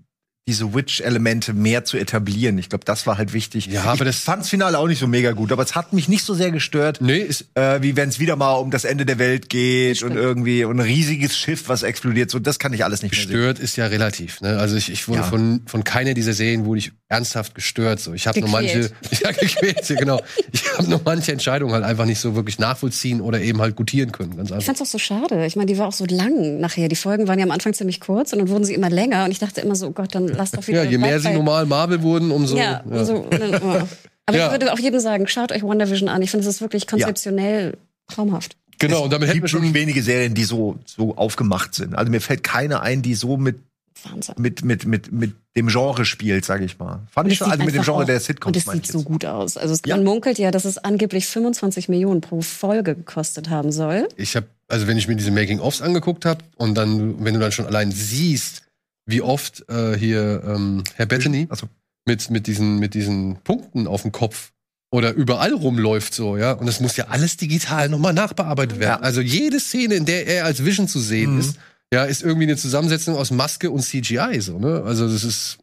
[0.48, 2.60] diese Witch-Elemente mehr zu etablieren.
[2.60, 3.66] Ich glaube, das war halt wichtig.
[3.66, 6.08] Ja, aber ich das fand's Finale auch nicht so mega gut, aber es hat mich
[6.08, 9.08] nicht so sehr gestört, nee, ist, äh, wie wenn es wieder mal um das Ende
[9.08, 12.30] der Welt geht und irgendwie und ein riesiges Schiff, was explodiert.
[12.30, 14.40] So, das kann ich alles nicht mehr Gestört ist ja relativ.
[14.42, 14.60] Ne?
[14.60, 15.26] Also ich, ich wurde ja.
[15.26, 18.00] von von keiner dieser Serien wurde ich ernsthaft gestört.
[18.00, 18.92] So, ich habe nur manche,
[19.24, 20.22] ja gequält, genau.
[20.52, 24.12] Ich habe nur manche Entscheidungen halt einfach nicht so wirklich nachvollziehen oder eben halt gutieren
[24.12, 24.38] können.
[24.38, 24.60] Ganz einfach.
[24.60, 25.46] Ich fand's auch so schade.
[25.48, 26.88] Ich meine, die war auch so lang nachher.
[26.88, 29.32] Die Folgen waren ja am Anfang ziemlich kurz und dann wurden sie immer länger und
[29.32, 30.84] ich dachte immer so, oh Gott, dann lass doch wieder.
[30.84, 32.58] Ja, je mehr sie normal Marvel wurden, umso.
[32.58, 33.00] Ja, ja.
[33.00, 33.88] umso aber
[34.38, 34.46] ja.
[34.46, 36.22] ich würde auch jedem sagen, schaut euch WandaVision an.
[36.22, 38.56] Ich finde, es ist wirklich konzeptionell traumhaft.
[38.80, 41.96] Genau, und damit hätten wir schon wenige Serien, die so so aufgemacht sind.
[41.96, 43.60] Also mir fällt keine ein, die so mit
[44.04, 44.36] Wahnsinn.
[44.38, 47.00] mit mit mit mit dem Genre spielt, sage ich mal.
[47.10, 48.58] Fand ich schon, also mit dem Genre auch, der Sitcoms.
[48.58, 49.56] Und es sieht so gut aus.
[49.56, 49.96] Also es, ja.
[49.96, 54.08] man munkelt ja, dass es angeblich 25 Millionen pro Folge gekostet haben soll.
[54.18, 57.52] Ich habe also wenn ich mir diese Making-ofs angeguckt habe und dann wenn du dann
[57.52, 58.64] schon allein siehst,
[59.06, 61.68] wie oft äh, hier ähm, Herr Bettany so.
[62.06, 64.52] mit, mit, diesen, mit diesen Punkten auf dem Kopf
[64.92, 66.54] oder überall rumläuft so, ja.
[66.54, 69.00] Und es muss ja alles digital nochmal nachbearbeitet werden.
[69.02, 69.06] Ja.
[69.06, 71.40] Also jede Szene, in der er als Vision zu sehen Mhm.
[71.40, 71.58] ist,
[71.94, 74.84] ja, ist irgendwie eine Zusammensetzung aus Maske und CGI, so, ne?
[74.86, 75.58] Also das ist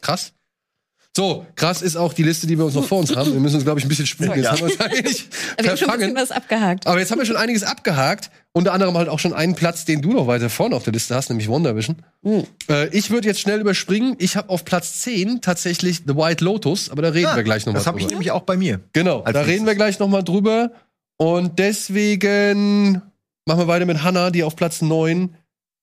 [0.00, 0.32] krass.
[1.14, 3.34] So, krass ist auch die Liste, die wir uns noch vor uns haben.
[3.34, 4.32] Wir müssen uns, glaube ich, ein bisschen sputen.
[4.36, 4.50] Jetzt Ja.
[4.52, 5.28] haben wir uns eigentlich
[5.60, 6.86] Wir haben schon ein bisschen was abgehakt.
[6.86, 8.30] Aber jetzt haben wir schon einiges abgehakt.
[8.52, 11.14] Unter anderem halt auch schon einen Platz, den du noch weiter vorne auf der Liste
[11.14, 11.96] hast, nämlich Wonder Vision.
[12.22, 12.44] Mhm.
[12.70, 14.16] Äh, ich würde jetzt schnell überspringen.
[14.20, 17.66] Ich habe auf Platz 10 tatsächlich The White Lotus, aber da reden Ah, wir gleich
[17.66, 18.14] nochmal Das habe ich drüber.
[18.14, 18.80] nämlich auch bei mir.
[18.94, 19.66] Genau, da reden nächstes.
[19.66, 20.72] wir gleich nochmal drüber.
[21.18, 23.02] Und deswegen
[23.46, 25.34] machen wir weiter mit Hannah, die auf Platz 9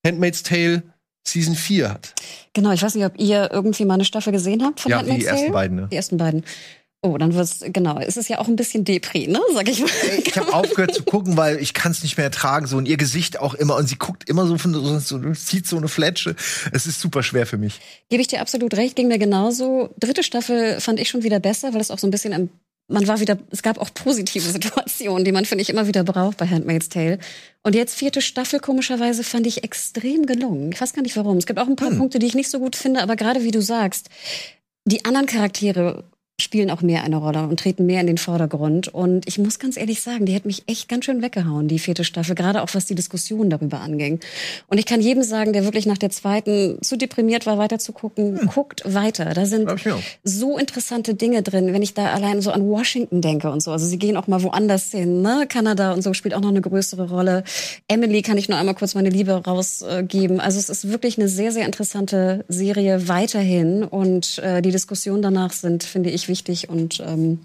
[0.04, 0.82] Handmaid's Tale
[1.26, 2.14] Season 4 hat.
[2.54, 5.24] Genau, ich weiß nicht, ob ihr irgendwie mal eine Staffel gesehen habt von Ja, Die
[5.24, 5.52] ersten Tale?
[5.52, 5.88] beiden, ne?
[5.90, 6.44] Die ersten beiden.
[7.02, 7.98] Oh, dann wird's, genau.
[7.98, 9.40] Es ist ja auch ein bisschen Depri, ne?
[9.54, 9.88] Sag ich mal.
[10.22, 12.66] Ich habe aufgehört zu gucken, weil ich kann es nicht mehr ertragen.
[12.66, 15.66] So und ihr Gesicht auch immer und sie guckt immer so von so, so zieht
[15.66, 16.36] so eine Fletsche.
[16.72, 17.80] Es ist super schwer für mich.
[18.10, 19.94] Gebe ich dir absolut recht, ging mir genauso.
[19.98, 22.50] Dritte Staffel fand ich schon wieder besser, weil es auch so ein bisschen im,
[22.90, 26.36] man war wieder, es gab auch positive Situationen, die man, finde ich, immer wieder braucht
[26.36, 27.18] bei Handmaid's Tale.
[27.62, 30.72] Und jetzt vierte Staffel, komischerweise, fand ich extrem gelungen.
[30.72, 31.36] Ich weiß gar nicht warum.
[31.38, 31.98] Es gibt auch ein paar Hm.
[31.98, 34.08] Punkte, die ich nicht so gut finde, aber gerade wie du sagst,
[34.84, 36.04] die anderen Charaktere
[36.40, 38.88] spielen auch mehr eine Rolle und treten mehr in den Vordergrund.
[38.88, 42.04] Und ich muss ganz ehrlich sagen, die hat mich echt ganz schön weggehauen, die vierte
[42.04, 44.20] Staffel, gerade auch was die Diskussion darüber anging.
[44.68, 47.92] Und ich kann jedem sagen, der wirklich nach der zweiten zu deprimiert war, weiter zu
[47.92, 49.26] gucken, guckt weiter.
[49.34, 49.68] Da sind
[50.24, 53.72] so interessante Dinge drin, wenn ich da allein so an Washington denke und so.
[53.72, 55.46] Also sie gehen auch mal woanders hin, ne?
[55.48, 57.44] Kanada und so spielt auch noch eine größere Rolle.
[57.88, 60.40] Emily kann ich nur einmal kurz meine Liebe rausgeben.
[60.40, 65.52] Also es ist wirklich eine sehr, sehr interessante Serie weiterhin und äh, die Diskussionen danach
[65.52, 67.40] sind, finde ich, wichtig und ähm,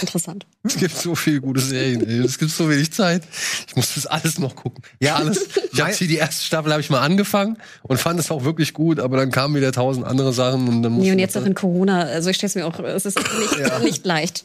[0.00, 0.46] interessant.
[0.64, 2.06] Es gibt so viele gute Serien.
[2.06, 2.18] ey.
[2.18, 3.22] Es gibt so wenig Zeit.
[3.66, 4.82] Ich muss das alles noch gucken.
[5.00, 5.16] Ja.
[5.16, 5.48] alles.
[5.72, 8.74] Ich hab hier die erste Staffel habe ich mal angefangen und fand es auch wirklich
[8.74, 11.44] gut, aber dann kamen wieder tausend andere Sachen und dann musste Nee, und jetzt auch
[11.44, 14.44] in Corona, also ich stelle es mir auch, es ist nicht, nicht leicht.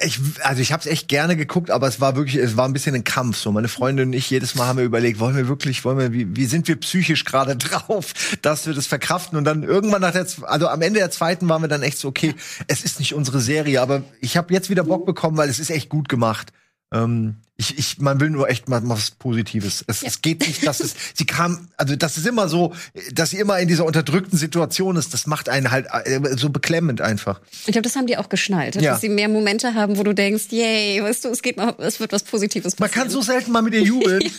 [0.00, 2.72] Ich, also ich habe es echt gerne geguckt, aber es war wirklich, es war ein
[2.72, 3.36] bisschen ein Kampf.
[3.36, 6.12] So meine Freundin und ich jedes Mal haben wir überlegt, wollen wir wirklich, wollen wir,
[6.14, 10.12] wie, wie sind wir psychisch gerade drauf, dass wir das verkraften und dann irgendwann nach
[10.12, 12.34] der, also am Ende der zweiten waren wir dann echt so, okay,
[12.68, 15.70] es ist nicht unsere Serie, aber ich habe jetzt wieder Bock bekommen, weil es ist
[15.70, 16.52] echt gut gemacht.
[16.90, 19.82] Ähm, ich, ich, man will nur echt mal, mal was Positives.
[19.86, 22.74] Es, es geht nicht, dass es, sie kam, also das ist immer so,
[23.12, 25.14] dass sie immer in dieser unterdrückten Situation ist.
[25.14, 27.40] Das macht einen halt äh, so beklemmend einfach.
[27.50, 28.92] Ich glaube, das haben die auch geschnallt, Ja.
[28.92, 31.98] dass sie mehr Momente haben, wo du denkst, yay, weißt du, es geht noch, es
[31.98, 33.08] wird was Positives Man passieren.
[33.08, 34.22] kann so selten mal mit ihr jubeln.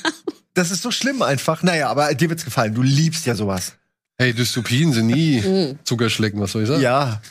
[0.54, 1.62] Das ist so schlimm einfach.
[1.62, 2.74] Naja, aber dir wird's gefallen.
[2.74, 3.74] Du liebst ja sowas.
[4.18, 6.82] Hey, Dystopien sind nie Zuckerschlecken, was soll ich sagen?
[6.82, 7.22] Ja.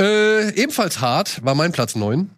[0.00, 2.30] Äh, ebenfalls hart war mein Platz 9.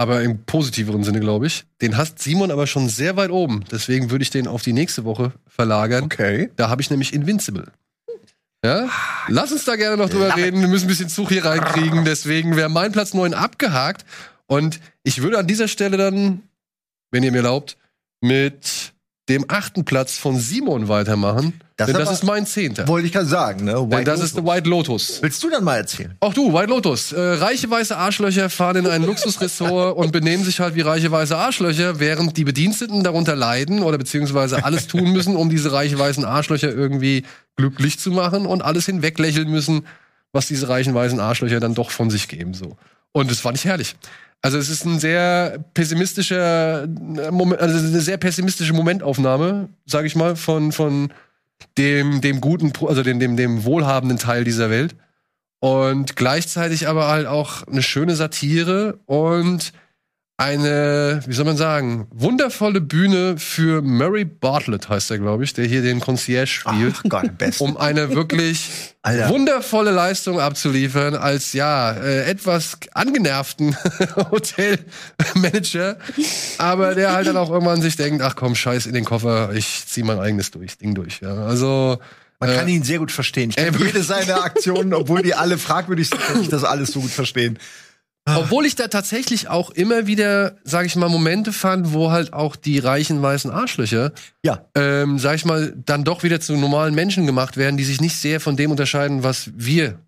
[0.00, 1.66] Aber im positiveren Sinne, glaube ich.
[1.82, 3.66] Den hast Simon aber schon sehr weit oben.
[3.70, 6.04] Deswegen würde ich den auf die nächste Woche verlagern.
[6.04, 6.50] Okay.
[6.56, 7.66] Da habe ich nämlich Invincible.
[8.64, 8.88] Ja?
[9.28, 10.46] Lass uns da gerne noch drüber Love it.
[10.46, 10.62] reden.
[10.62, 12.06] Wir müssen ein bisschen Zug hier reinkriegen.
[12.06, 14.06] Deswegen wäre mein Platz 9 abgehakt.
[14.46, 16.44] Und ich würde an dieser Stelle dann,
[17.10, 17.76] wenn ihr mir erlaubt,
[18.22, 18.94] mit
[19.30, 21.60] dem achten Platz von Simon weitermachen.
[21.76, 22.86] Das denn das ist mein zehnter.
[22.88, 23.72] Wollte ich gerade sagen, ne?
[23.72, 24.54] Denn White das ist The Lotus.
[24.54, 25.22] White Lotus.
[25.22, 26.14] Willst du dann mal erzählen?
[26.20, 27.12] Auch du, White Lotus.
[27.12, 31.34] Äh, reiche weiße Arschlöcher fahren in ein Luxusressort und benehmen sich halt wie reiche weiße
[31.34, 36.24] Arschlöcher, während die Bediensteten darunter leiden oder beziehungsweise alles tun müssen, um diese reiche weißen
[36.24, 37.24] Arschlöcher irgendwie
[37.56, 39.86] glücklich zu machen und alles hinweglächeln müssen,
[40.32, 42.52] was diese reichen weißen Arschlöcher dann doch von sich geben.
[42.52, 42.76] So.
[43.12, 43.96] Und das fand ich herrlich.
[44.42, 50.16] Also es ist ein sehr pessimistischer äh, Moment, also eine sehr pessimistische Momentaufnahme, sage ich
[50.16, 51.12] mal, von von
[51.76, 54.96] dem dem guten, also dem dem dem wohlhabenden Teil dieser Welt.
[55.60, 59.74] Und gleichzeitig aber halt auch eine schöne Satire und
[60.40, 65.66] eine, wie soll man sagen, wundervolle Bühne für Murray Bartlett heißt er, glaube ich, der
[65.66, 68.70] hier den Concierge spielt, Ach Gott, um eine wirklich
[69.04, 73.76] wundervolle Leistung abzuliefern als ja äh, etwas angenervten
[74.30, 75.98] Hotelmanager,
[76.56, 79.84] aber der halt dann auch irgendwann sich denkt, ach komm, scheiß in den Koffer, ich
[79.86, 81.20] zieh mein eigenes durch, Ding durch.
[81.20, 81.34] Ja.
[81.44, 81.98] Also
[82.38, 83.50] Man äh, kann ihn sehr gut verstehen.
[83.50, 83.92] Ich wirklich.
[83.92, 87.58] jede seiner Aktionen, obwohl die alle fragwürdig sind, kann ich das alles so gut verstehen.
[88.26, 92.54] Obwohl ich da tatsächlich auch immer wieder, sage ich mal, Momente fand, wo halt auch
[92.54, 94.12] die reichen weißen Arschlöcher,
[94.44, 94.66] Ja.
[94.76, 98.16] ähm, sag ich mal, dann doch wieder zu normalen Menschen gemacht werden, die sich nicht
[98.16, 99.98] sehr von dem unterscheiden, was wir,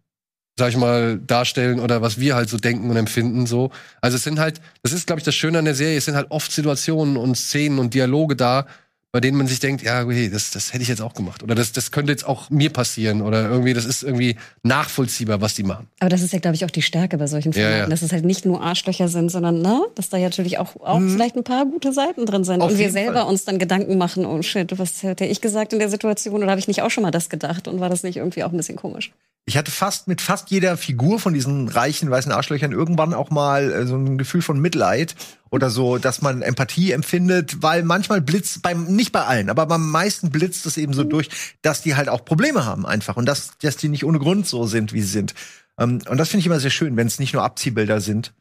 [0.58, 3.46] sag ich mal, darstellen oder was wir halt so denken und empfinden.
[3.46, 3.70] So,
[4.00, 5.96] also es sind halt, das ist, glaube ich, das Schöne an der Serie.
[5.96, 8.66] Es sind halt oft Situationen und Szenen und Dialoge da,
[9.12, 11.54] bei denen man sich denkt, ja, okay, das, das hätte ich jetzt auch gemacht oder
[11.54, 15.64] das, das könnte jetzt auch mir passieren oder irgendwie, das ist irgendwie nachvollziehbar, was die
[15.64, 15.86] machen.
[16.00, 17.86] Aber das ist ja, glaube ich, auch die Stärke bei solchen Ja, Formaten, ja.
[17.88, 20.98] dass es halt nicht nur Arschlöcher sind, sondern ne, dass da ja natürlich auch, auch
[20.98, 22.62] vielleicht ein paar gute Seiten drin sind.
[22.62, 23.28] Auf und wir selber Fall.
[23.28, 26.58] uns dann Gedanken machen, oh shit, was hätte ich gesagt in der Situation oder habe
[26.58, 28.76] ich nicht auch schon mal das gedacht und war das nicht irgendwie auch ein bisschen
[28.76, 29.12] komisch?
[29.44, 33.72] Ich hatte fast mit fast jeder Figur von diesen reichen weißen Arschlöchern irgendwann auch mal
[33.72, 35.16] äh, so ein Gefühl von Mitleid
[35.52, 39.88] oder so, dass man Empathie empfindet, weil manchmal blitzt beim nicht bei allen, aber beim
[39.90, 41.28] meisten blitzt es eben so durch,
[41.60, 44.66] dass die halt auch Probleme haben einfach und dass dass die nicht ohne Grund so
[44.66, 45.34] sind, wie sie sind.
[45.78, 48.32] Ähm, und das finde ich immer sehr schön, wenn es nicht nur Abziehbilder sind.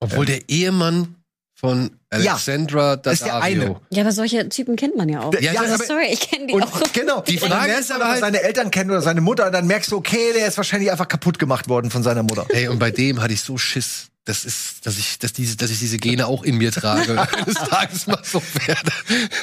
[0.00, 1.16] Obwohl der Ehemann
[1.58, 3.76] von Alexandra ist der eine.
[3.90, 5.34] Ja, aber solche Typen kennt man ja auch.
[5.34, 6.80] Ja, Ja, also, aber- sorry, ich kenne die Und auch.
[6.94, 9.66] genau, Die Frage ist aber aber, halt- seine Eltern kennen oder seine Mutter, und dann
[9.66, 12.46] merkst du, okay, der ist wahrscheinlich einfach kaputt gemacht worden von seiner Mutter.
[12.48, 14.09] Ey, und bei dem hatte ich so Schiss.
[14.26, 17.20] Das ist, dass ich, dass diese, dass ich diese Gene auch in mir trage.
[17.36, 18.92] Eines Tages mal so werde.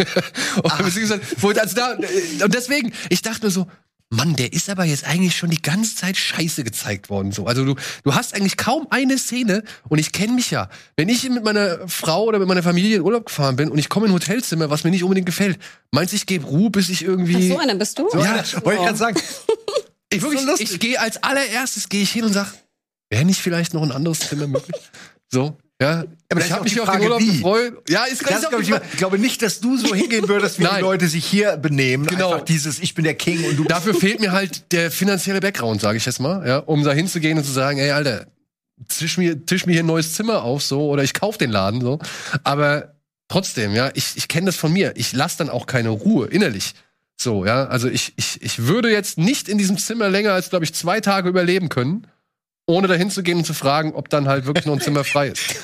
[0.64, 1.94] und, beziehungsweise, wo- also da,
[2.46, 3.68] und deswegen, ich dachte mir so,
[4.10, 7.34] Mann, der ist aber jetzt eigentlich schon die ganze Zeit scheiße gezeigt worden.
[7.34, 7.46] So.
[7.46, 10.70] Also du, du hast eigentlich kaum eine Szene und ich kenne mich ja.
[10.96, 13.90] Wenn ich mit meiner Frau oder mit meiner Familie in Urlaub gefahren bin und ich
[13.90, 15.60] komme in ein Hotelzimmer, was mir nicht unbedingt gefällt,
[15.92, 17.50] meinst du, ich gebe Ruhe, bis ich Ach, irgendwie.
[17.50, 18.08] so einer bist du?
[18.14, 19.20] Ja, wollte ich gerade sagen.
[20.10, 20.72] Ich, wirklich, so lustig.
[20.72, 22.54] ich gehe als allererstes gehe ich hin und sag,
[23.10, 24.76] wäre nicht vielleicht noch ein anderes Zimmer möglich?
[25.30, 26.06] So, ja.
[26.30, 27.38] aber ich habe mich auf den Urlaub wie.
[27.38, 27.90] gefreut.
[27.90, 30.66] Ja, ist Das ist glaub ich, ich glaube nicht, dass du so hingehen würdest, wie
[30.66, 32.08] die Leute sich hier benehmen.
[32.08, 32.32] Genau.
[32.34, 35.82] Einfach dieses, ich bin der King und du Dafür fehlt mir halt der finanzielle Background,
[35.82, 38.28] sage ich jetzt mal, ja, um da hinzugehen und zu sagen, ey, Alter,
[38.88, 41.82] tisch mir, tisch mir hier ein neues Zimmer auf, so, oder ich kauf den Laden,
[41.82, 42.00] so.
[42.44, 42.96] Aber
[43.28, 44.94] trotzdem, ja, ich, ich kenne das von mir.
[44.96, 46.74] Ich lasse dann auch keine Ruhe innerlich.
[47.20, 50.66] So, ja, also ich, ich, ich würde jetzt nicht in diesem Zimmer länger als, glaube
[50.66, 52.08] ich, zwei Tage überleben können,
[52.68, 55.56] ohne da hinzugehen und zu fragen, ob dann halt wirklich noch ein Zimmer frei ist.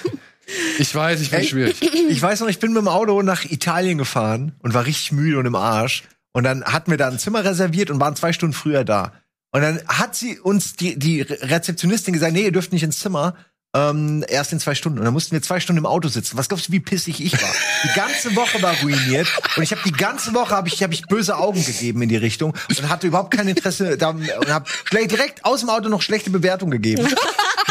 [0.79, 1.45] Ich weiß, ich bin Ey.
[1.45, 1.81] schwierig.
[2.09, 5.37] Ich weiß noch, ich bin mit dem Auto nach Italien gefahren und war richtig müde
[5.37, 6.03] und im Arsch.
[6.33, 9.13] Und dann hatten wir da ein Zimmer reserviert und waren zwei Stunden früher da.
[9.51, 13.35] Und dann hat sie uns, die, die Rezeptionistin, gesagt, nee, ihr dürft nicht ins Zimmer.
[13.75, 14.99] Ähm, erst in zwei Stunden.
[14.99, 16.38] Und dann mussten wir zwei Stunden im Auto sitzen.
[16.38, 17.49] Was glaubst du, wie pissig ich war?
[17.83, 19.27] Die ganze Woche war ruiniert.
[19.57, 22.17] Und ich habe die ganze Woche habe ich, hab ich böse Augen gegeben in die
[22.17, 26.29] Richtung und hatte überhaupt kein Interesse da und habe direkt aus dem Auto noch schlechte
[26.29, 27.07] Bewertung gegeben.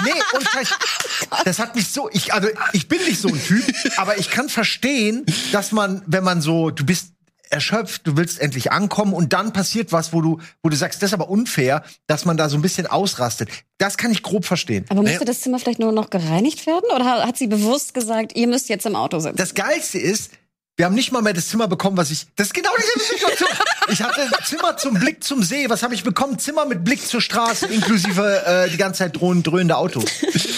[0.04, 0.48] Nee, und
[1.44, 3.64] das hat mich so, ich, also ich bin nicht so ein Typ,
[3.96, 7.12] aber ich kann verstehen, dass man, wenn man so, du bist
[7.52, 11.10] erschöpft, du willst endlich ankommen und dann passiert was, wo du, wo du sagst, das
[11.10, 13.48] ist aber unfair, dass man da so ein bisschen ausrastet.
[13.78, 14.84] Das kann ich grob verstehen.
[14.88, 15.24] Aber musste Naja.
[15.26, 16.84] das Zimmer vielleicht nur noch gereinigt werden?
[16.94, 19.36] Oder ha- hat sie bewusst gesagt, ihr müsst jetzt im Auto sitzen?
[19.36, 20.30] Das Geilste ist,
[20.82, 22.26] wir haben nicht mal mehr das Zimmer bekommen, was ich.
[22.34, 23.48] Das ist genau dieselbe Situation.
[23.88, 25.70] Ich hatte Zimmer zum Blick zum See.
[25.70, 26.40] Was habe ich bekommen?
[26.40, 30.06] Zimmer mit Blick zur Straße, inklusive äh, die ganze Zeit drohend, dröhnende Autos.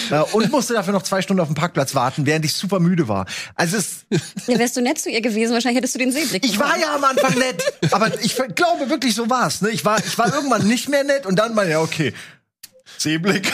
[0.09, 3.07] äh, und musste dafür noch zwei Stunden auf dem Parkplatz warten, während ich super müde
[3.07, 3.27] war.
[3.53, 4.07] Also es,
[4.47, 6.95] Ja, wärst du nett zu ihr gewesen, wahrscheinlich hättest du den Seeblick ich war ja
[6.95, 9.61] am Anfang nett, aber ich glaube wirklich, so war's.
[9.61, 9.69] Ne?
[9.69, 12.15] Ich war, ich war irgendwann nicht mehr nett und dann mal ja okay.
[12.97, 13.51] Seeblick.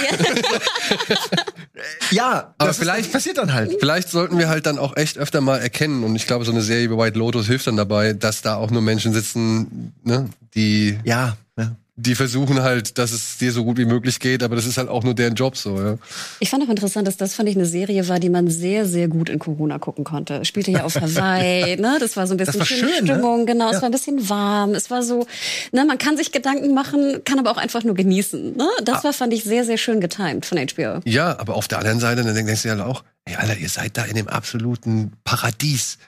[2.12, 3.76] ja, Aber vielleicht- ist, passiert dann halt.
[3.80, 6.62] Vielleicht sollten wir halt dann auch echt öfter mal erkennen, und ich glaube, so eine
[6.62, 11.00] Serie wie White Lotus hilft dann dabei, dass da auch nur Menschen sitzen, ne, die,
[11.04, 11.38] Ja.
[11.58, 11.76] ja.
[11.98, 14.88] Die versuchen halt, dass es dir so gut wie möglich geht, aber das ist halt
[14.88, 15.98] auch nur deren Job so, ja.
[16.40, 19.10] Ich fand auch interessant, dass das, fand ich, eine Serie war, die man sehr, sehr
[19.10, 20.46] gut in Corona gucken konnte.
[20.46, 21.98] Spielte ja auf Hawaii, ne?
[22.00, 23.14] Das war so ein bisschen schöne schön, ne?
[23.14, 23.70] Stimmung, genau.
[23.70, 23.76] Ja.
[23.76, 24.74] Es war ein bisschen warm.
[24.74, 25.28] Es war so,
[25.74, 28.56] ne, man kann sich Gedanken machen, kann aber auch einfach nur genießen.
[28.56, 28.64] Ne?
[28.64, 28.82] Ah.
[28.84, 31.02] Das war, fand ich, sehr, sehr schön getimed von HBO.
[31.06, 33.98] Ja, aber auf der anderen Seite, dann denkst du ja auch, ey, Alter, ihr seid
[33.98, 35.98] da in dem absoluten Paradies.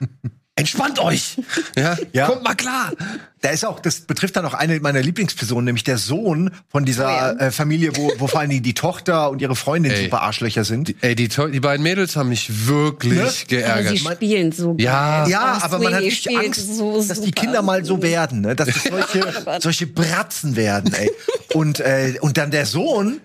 [0.56, 1.36] Entspannt euch!
[1.76, 2.26] Ja, Ja.
[2.26, 2.92] kommt mal klar!
[3.40, 7.34] Da ist auch, das betrifft dann auch eine meiner Lieblingspersonen, nämlich der Sohn von dieser
[7.34, 10.04] Oh äh, Familie, wo, wo vor allen Dingen die Tochter und ihre Freundin Ey.
[10.04, 10.94] super Arschlöcher sind.
[11.02, 13.22] Ey, die, die beiden Mädels haben mich wirklich Ne?
[13.22, 13.98] Aber geärgert.
[13.98, 15.24] sie spielen so Ja.
[15.24, 15.32] geil.
[15.32, 17.32] Ja, Oh, aber man hat spielt Angst, so dass die.
[17.32, 18.54] Kinder mal so werden, ne?
[18.54, 19.62] dass das Oh solche, Gott.
[19.62, 20.94] solche Bratzen werden.
[20.94, 21.10] Ey.
[21.52, 23.20] Und, äh, und dann der Sohn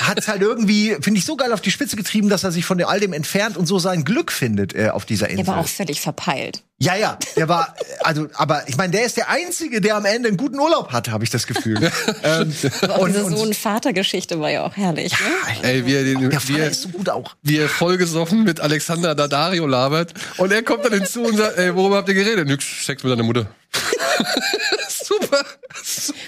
[0.00, 2.82] hat halt irgendwie, finde ich, so geil auf die Spitze getrieben, dass er sich von
[2.82, 5.46] all dem entfernt und so sein Glück findet äh, auf dieser Der Insel.
[5.46, 6.62] war auch völlig verpeilt.
[6.78, 10.28] Ja, ja, der war, also, aber ich meine, der ist der Einzige, der am Ende
[10.28, 11.76] einen guten Urlaub hatte, habe ich das Gefühl.
[12.22, 15.12] ähm, Aber und, diese Sohn-Vater-Geschichte war ja auch herrlich.
[15.12, 15.26] ne?
[15.68, 17.34] Ey, wie er, den, der er, ist so gut auch.
[17.42, 21.74] wie er vollgesoffen mit Alexander Daddario labert und er kommt dann hinzu und sagt, ey,
[21.74, 22.46] worüber habt ihr geredet?
[22.46, 23.48] Nix, Sex mit deiner Mutter.
[25.08, 25.44] Super.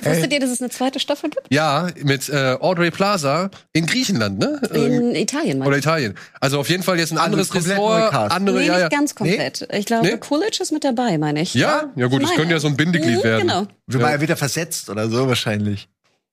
[0.02, 1.46] Wusstet ihr, dass es eine zweite Staffel gibt?
[1.52, 4.60] Ja, mit äh, Audrey Plaza in Griechenland, ne?
[4.72, 6.14] In Italien, Oder meine Italien.
[6.40, 8.84] Also auf jeden Fall jetzt ein Also anderes komplett neuer Ressort, andere, Nee, ja, ja.
[8.86, 9.68] nicht ganz komplett.
[9.72, 10.16] Ich glaube, Nee?
[10.18, 11.54] Coolidge ist mit dabei, meine ich.
[11.54, 11.92] Ja?
[11.96, 13.40] Ja gut, es könnte ja so ein Bindeglied Mhm, werden.
[13.48, 13.66] Genau.
[13.86, 15.88] Wobei er wieder versetzt oder so wahrscheinlich.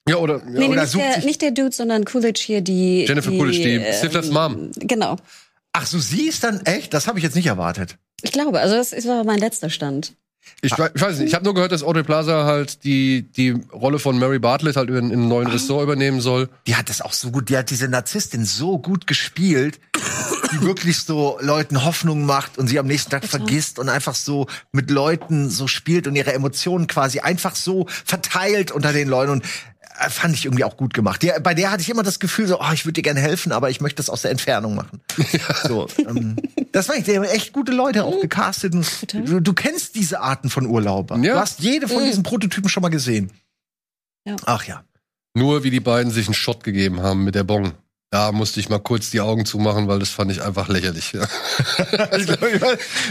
[0.08, 2.42] Ja, oder, ja, Nee, nee, oder nicht, sucht der, sich- nicht der Dude, sondern Coolidge
[2.46, 3.06] hier, die.
[3.06, 4.72] Jennifer die, Coolidge, die ähm, Stiflers Mom.
[4.78, 5.18] Genau.
[5.74, 6.94] Ach so, sie ist dann echt?
[6.94, 7.98] Das habe ich jetzt nicht erwartet.
[8.22, 10.14] Ich glaube, also das ist- war mein letzter Stand.
[10.62, 13.52] Ich, we- ich weiß nicht, ich habe nur gehört, dass Audrey Plaza halt die, die
[13.72, 15.30] Rolle von Mary Bartlett halt in, in einem Ah.
[15.30, 16.50] neuen Ressort übernehmen soll.
[16.66, 19.80] Die hat das auch so gut, die hat diese Narzisstin so gut gespielt,
[20.52, 24.48] die wirklich so Leuten Hoffnung macht und sie am nächsten Tag vergisst und einfach so
[24.72, 29.46] mit Leuten so spielt und ihre Emotionen quasi einfach so verteilt unter den Leuten und
[30.10, 31.22] fand ich irgendwie auch gut gemacht.
[31.22, 33.52] Die, bei der hatte ich immer das Gefühl, so, oh, ich würde dir gerne helfen,
[33.52, 35.02] aber ich möchte das aus der Entfernung machen.
[35.68, 36.36] So, ähm,
[36.72, 38.74] das war ich, die haben echt gute Leute auch gecastet.
[38.74, 41.18] Und du, du kennst diese Arten von Urlauber.
[41.18, 41.34] Ja.
[41.34, 42.08] Du hast jede von Mhm.
[42.08, 43.32] diesen Prototypen schon mal gesehen.
[44.26, 44.36] Ja.
[44.46, 44.84] Ach ja.
[45.34, 47.74] Nur wie die beiden sich einen Shot gegeben haben mit der Bong.
[48.10, 51.12] Da musste ich mal kurz die Augen zumachen, weil das fand ich einfach lächerlich.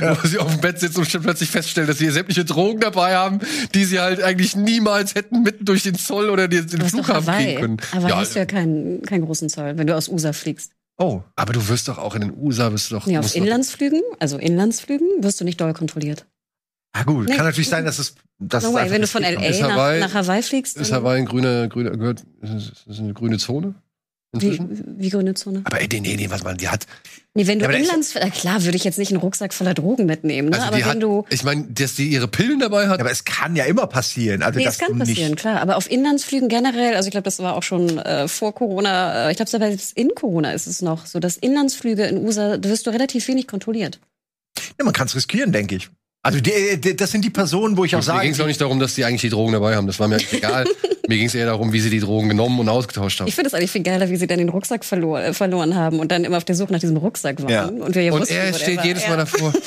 [0.00, 0.16] Ja.
[0.22, 3.40] Wo sie auf dem Bett sitzen und plötzlich feststellen, dass sie sämtliche Drogen dabei haben,
[3.74, 7.60] die sie halt eigentlich niemals hätten mitten durch den Zoll oder den, den Flughafen kriegen
[7.60, 7.76] können.
[7.92, 10.72] Aber ja, hast du ja keinen, keinen großen Zoll, wenn du aus USA fliegst.
[10.98, 11.20] Oh.
[11.34, 13.06] aber du wirst doch auch in den USA bist du doch.
[13.06, 16.24] Nee, auf Inlandsflügen, also Inlandsflügen, wirst du nicht doll kontrolliert.
[16.96, 17.36] Ja gut, Nee.
[17.36, 18.90] kann natürlich sein, dass es dass No es way.
[18.90, 22.24] Wenn du von LA nach, Hawaii- nach Hawaii fliegst, Ist Hawaii ein grüne, grüne, gehört,
[22.40, 23.74] ist das eine grüne Zone?
[24.40, 24.94] Wie, Inzwischen?
[24.98, 25.62] wie grüne Zone?
[25.64, 26.86] Aber ey, nee, nee, nee, was man, die hat,
[27.34, 29.74] Nee, wenn du Ja, ist- Inlands, na klar, würde ich jetzt nicht einen Rucksack voller
[29.74, 30.54] Drogen mitnehmen, ne?
[30.56, 33.04] also aber die wenn hat, du ich meine, dass die ihre Pillen dabei hat, Ja,
[33.04, 34.42] aber es kann ja immer passieren.
[34.42, 35.60] Also, Nee, es kann passieren, nicht klar.
[35.60, 39.30] Aber auf Inlandsflügen generell, also ich glaube, das war auch schon äh, vor Corona, äh,
[39.32, 42.86] ich glaube, selbst in Corona ist es noch so, dass Inlandsflüge in USA, da wirst
[42.86, 44.00] du relativ wenig kontrolliert.
[44.78, 45.90] Ja, man kann es riskieren, denke ich.
[46.26, 48.46] Also die, die, das sind die Personen, wo ich auch Mir sage, ging es auch
[48.46, 49.86] nicht darum, dass die eigentlich die Drogen dabei haben.
[49.86, 50.64] Das war mir eigentlich egal.
[51.08, 53.28] mir ging es eher darum, wie sie die Drogen genommen und ausgetauscht haben.
[53.28, 56.00] Ich finde es eigentlich viel geiler, wie sie dann den Rucksack verlor, äh, verloren haben
[56.00, 57.50] und dann immer auf der Suche nach diesem Rucksack waren.
[57.52, 57.66] Ja.
[57.66, 58.84] Und wir ja Und wussten, er steht war.
[58.86, 59.16] jedes Mal ja.
[59.18, 59.52] davor.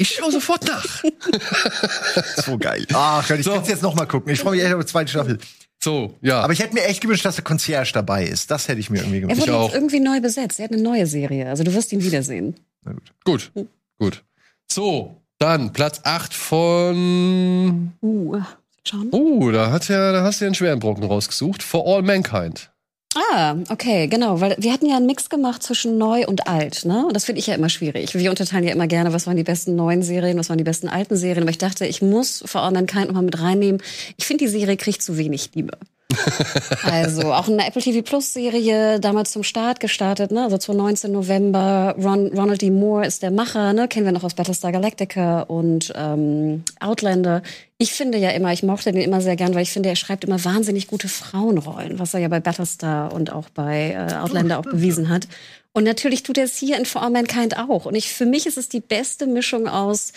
[0.00, 1.02] Ich schaue sofort nach.
[2.36, 2.86] so geil.
[2.92, 3.50] Ach, ich So.
[3.52, 4.32] kann jetzt noch mal gucken.
[4.32, 5.38] Ich freue mich echt auf die zweite Staffel.
[5.82, 6.40] So, ja.
[6.40, 8.48] Aber ich hätte mir echt gewünscht, dass der Concierge dabei ist.
[8.52, 9.40] Das hätte ich mir irgendwie Er gewünscht.
[9.42, 9.64] wurde auch.
[9.66, 10.60] jetzt irgendwie neu besetzt.
[10.60, 11.48] Er hat eine neue Serie.
[11.48, 12.54] Also du wirst ihn wiedersehen.
[12.84, 13.50] Na gut.
[13.54, 14.24] gut, gut.
[14.70, 17.92] So, dann Platz 8 von.
[18.02, 18.40] Uh,
[18.84, 19.08] schauen.
[19.12, 21.62] Uh, da, hat ja, da hast du ja einen schweren Brocken rausgesucht.
[21.62, 22.70] For All Mankind.
[23.32, 27.06] Ah, okay, genau, weil wir hatten ja einen Mix gemacht zwischen neu und alt, ne?
[27.06, 28.14] Und das finde ich ja immer schwierig.
[28.14, 30.88] Wir unterteilen ja immer gerne, was waren die besten neuen Serien, was waren die besten
[30.88, 31.42] alten Serien.
[31.42, 33.82] Aber ich dachte, ich muss For All Mankind noch mal mit reinnehmen.
[34.18, 35.78] Ich finde, die Serie kriegt zu wenig Liebe.
[36.84, 40.44] Also auch eine Apple TV Plus Serie, damals zum Start gestartet, ne?
[40.44, 41.94] Also 2019 November.
[41.98, 42.70] Ron, Ronald D.
[42.70, 43.88] Moore ist der Macher, ne?
[43.88, 47.42] Kennen wir noch aus Battlestar Galactica und ähm, Outlander.
[47.76, 50.24] Ich finde ja immer, ich mochte den immer sehr gern, weil ich finde, er schreibt
[50.24, 54.64] immer wahnsinnig gute Frauenrollen, was er ja bei Battlestar und auch bei äh, Outlander auch
[54.64, 55.28] bewiesen hat.
[55.72, 57.84] Und natürlich tut er es hier in For All Mankind auch.
[57.84, 60.12] Und ich, für mich ist es die beste Mischung aus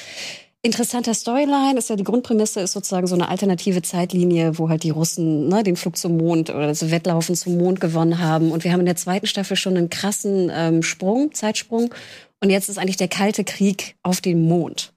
[0.61, 1.77] interessanter Storyline.
[1.77, 5.63] Ist ja die Grundprämisse ist sozusagen so eine alternative Zeitlinie, wo halt die Russen ne,
[5.63, 8.51] den Flug zum Mond oder das Wettlaufen zum Mond gewonnen haben.
[8.51, 11.93] Und wir haben in der zweiten Staffel schon einen krassen ähm, Sprung, Zeitsprung.
[12.41, 14.93] Und jetzt ist eigentlich der kalte Krieg auf den Mond.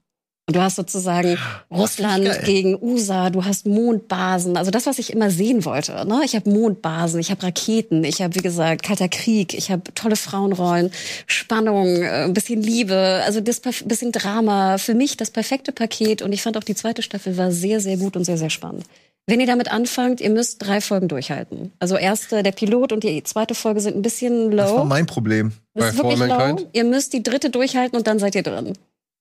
[0.47, 1.39] Und du hast sozusagen
[1.71, 2.43] Russland geil.
[2.45, 6.05] gegen USA, du hast Mondbasen, also das, was ich immer sehen wollte.
[6.07, 6.21] Ne?
[6.23, 10.15] Ich habe Mondbasen, ich habe Raketen, ich habe, wie gesagt, Kalter Krieg, ich habe tolle
[10.15, 10.91] Frauenrollen,
[11.25, 14.77] Spannung, äh, ein bisschen Liebe, also das bisschen Drama.
[14.77, 17.97] Für mich das perfekte Paket und ich fand auch die zweite Staffel war sehr, sehr
[17.97, 18.85] gut und sehr, sehr spannend.
[19.27, 21.71] Wenn ihr damit anfangt, ihr müsst drei Folgen durchhalten.
[21.79, 24.57] Also erste, der Pilot und die zweite Folge sind ein bisschen low.
[24.57, 25.53] Das war mein Problem.
[25.73, 26.69] Das ist Bei wirklich low.
[26.73, 28.73] Ihr müsst die dritte durchhalten und dann seid ihr drin.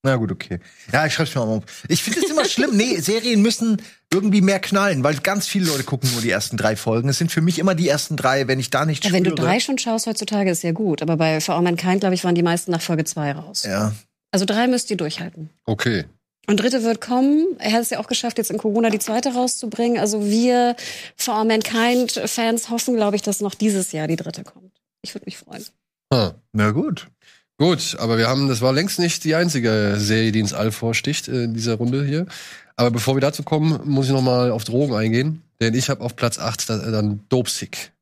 [0.04, 0.60] Na gut, okay.
[0.92, 1.64] Ja, ich schreib's mir mal auf.
[1.88, 2.76] Ich finde es immer schlimm.
[2.76, 3.80] Nee, Serien müssen
[4.12, 7.08] irgendwie mehr knallen, weil ganz viele Leute gucken nur die ersten drei Folgen.
[7.08, 9.34] Es sind für mich immer die ersten drei, wenn ich da nicht Ja, wenn du
[9.34, 11.00] drei schon schaust heutzutage, ist ja gut.
[11.00, 13.64] Aber bei For All Mankind, glaube ich, waren die meisten nach Folge zwei raus.
[13.64, 13.94] Ja.
[14.30, 15.48] Also drei müsst ihr durchhalten.
[15.64, 16.04] Okay.
[16.46, 17.56] Und dritte wird kommen.
[17.58, 19.98] Er hat es ja auch geschafft, jetzt in Corona die zweite rauszubringen.
[19.98, 20.76] Also wir
[21.16, 24.72] For All Mankind-Fans hoffen, glaube ich, dass noch dieses Jahr die dritte kommt.
[25.00, 25.64] Ich würde mich freuen.
[26.12, 26.32] Hm.
[26.52, 27.08] Na gut.
[27.58, 31.28] Gut, aber wir haben, das war längst nicht die einzige Serie, die ins All vorsticht
[31.28, 32.26] äh, in dieser Runde hier.
[32.76, 36.00] Aber bevor wir dazu kommen, muss ich noch mal auf Drogen eingehen, denn ich habe
[36.00, 37.92] auf Platz 8 da, dann Dopesick.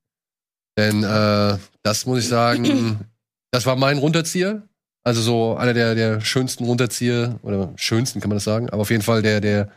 [0.78, 3.00] Denn äh, das muss ich sagen,
[3.50, 4.62] das war mein Runterzieher.
[5.04, 8.90] Also so einer der, der schönsten Runterzieher, oder schönsten kann man das sagen, aber auf
[8.90, 9.68] jeden Fall der, der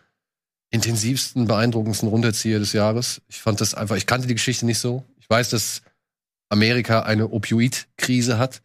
[0.70, 3.22] intensivsten, beeindruckendsten Runterzieher des Jahres.
[3.28, 5.04] Ich fand das einfach, ich kannte die Geschichte nicht so.
[5.20, 5.82] Ich weiß, dass
[6.50, 8.62] Amerika eine Opioid-Krise hat,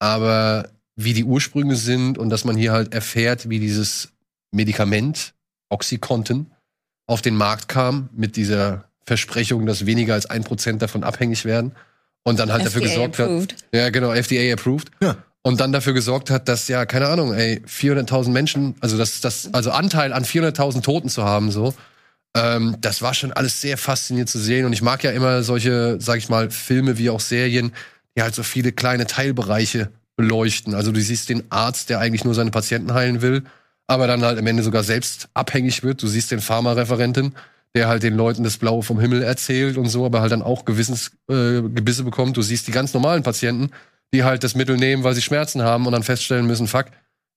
[0.00, 4.08] aber wie die Ursprünge sind und dass man hier halt erfährt, wie dieses
[4.50, 5.34] Medikament
[5.68, 6.50] Oxycontin
[7.06, 11.72] auf den Markt kam mit dieser Versprechung, dass weniger als ein Prozent davon abhängig werden
[12.24, 13.54] und dann halt dafür FDA gesorgt hat, approved.
[13.72, 14.90] ja, genau, FDA approved.
[15.00, 15.16] Ja.
[15.42, 19.48] Und dann dafür gesorgt hat, dass ja, keine Ahnung, ey, 400.000 Menschen, also das, das,
[19.54, 21.74] also Anteil an 400.000 Toten zu haben, so,
[22.36, 24.66] ähm, das war schon alles sehr faszinierend zu sehen.
[24.66, 27.72] Und ich mag ja immer solche, sag ich mal, Filme wie auch Serien,
[28.16, 30.74] die halt so viele kleine Teilbereiche beleuchten.
[30.74, 33.44] Also du siehst den Arzt, der eigentlich nur seine Patienten heilen will,
[33.86, 36.02] aber dann halt am Ende sogar selbst abhängig wird.
[36.02, 37.34] Du siehst den Pharmareferenten,
[37.74, 40.64] der halt den Leuten das Blaue vom Himmel erzählt und so, aber halt dann auch
[40.64, 42.36] Gewissensgebisse äh, bekommt.
[42.36, 43.70] Du siehst die ganz normalen Patienten,
[44.12, 46.86] die halt das Mittel nehmen, weil sie Schmerzen haben und dann feststellen müssen, fuck,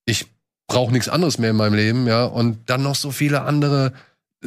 [0.05, 0.25] ich
[0.67, 2.25] brauche nichts anderes mehr in meinem Leben, ja.
[2.25, 3.93] Und dann noch so viele andere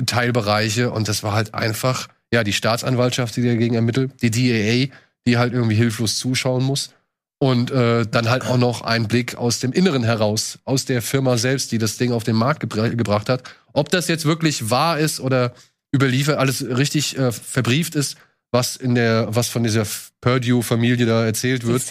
[0.05, 4.95] Teilbereiche und das war halt einfach ja, die Staatsanwaltschaft, die dagegen ermittelt, die DAA,
[5.27, 6.91] die halt irgendwie hilflos zuschauen muss.
[7.39, 11.37] Und äh, dann halt auch noch ein Blick aus dem Inneren heraus, aus der Firma
[11.37, 13.43] selbst, die das Ding auf den Markt gebra gebracht hat.
[13.74, 15.53] Ob das jetzt wirklich wahr ist oder
[15.95, 18.16] überliefert, alles richtig äh, verbrieft ist,
[18.53, 19.87] was in der, was von dieser
[20.22, 21.83] Purdue-Familie da erzählt wird,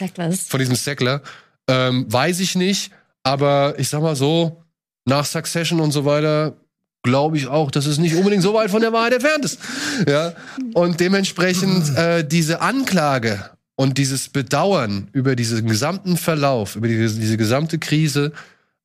[0.49, 1.21] von diesem Sackler,
[1.69, 2.91] ähm, weiß ich nicht.
[3.21, 4.63] Aber ich sag mal so,
[5.05, 6.57] nach Succession und so weiter
[7.05, 9.59] glaube ich auch, dass es nicht unbedingt so weit von der Wahrheit entfernt ist.
[10.07, 10.33] Ja?
[10.73, 17.37] Und dementsprechend äh, diese Anklage und dieses Bedauern über diesen gesamten Verlauf, über diese, diese
[17.37, 18.33] gesamte Krise,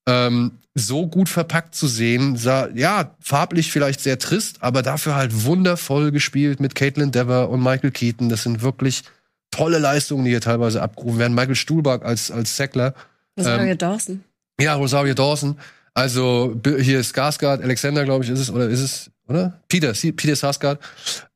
[0.07, 5.45] ähm, so gut verpackt zu sehen, sah, ja, farblich vielleicht sehr trist, aber dafür halt
[5.45, 8.29] wundervoll gespielt mit Caitlin Dever und Michael Keaton.
[8.29, 9.03] Das sind wirklich
[9.51, 11.35] tolle Leistungen, die hier teilweise abgerufen werden.
[11.35, 12.95] Michael Stuhlbarg als, als Sackler.
[13.37, 14.25] Rosario ähm, Dawson.
[14.61, 15.57] Ja, Rosario Dawson.
[15.95, 19.61] Also hier ist Skarsgård, Alexander, glaube ich, ist es, oder ist es, oder?
[19.69, 20.79] Peter, Peter Skarsgård.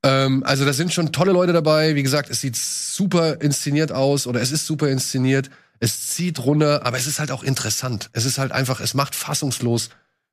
[0.03, 1.95] Ähm, also da sind schon tolle Leute dabei.
[1.95, 5.51] Wie gesagt, es sieht super inszeniert aus oder es ist super inszeniert.
[5.81, 8.11] Es zieht runter, aber es ist halt auch interessant.
[8.13, 9.91] Es ist halt einfach, es macht fassungslos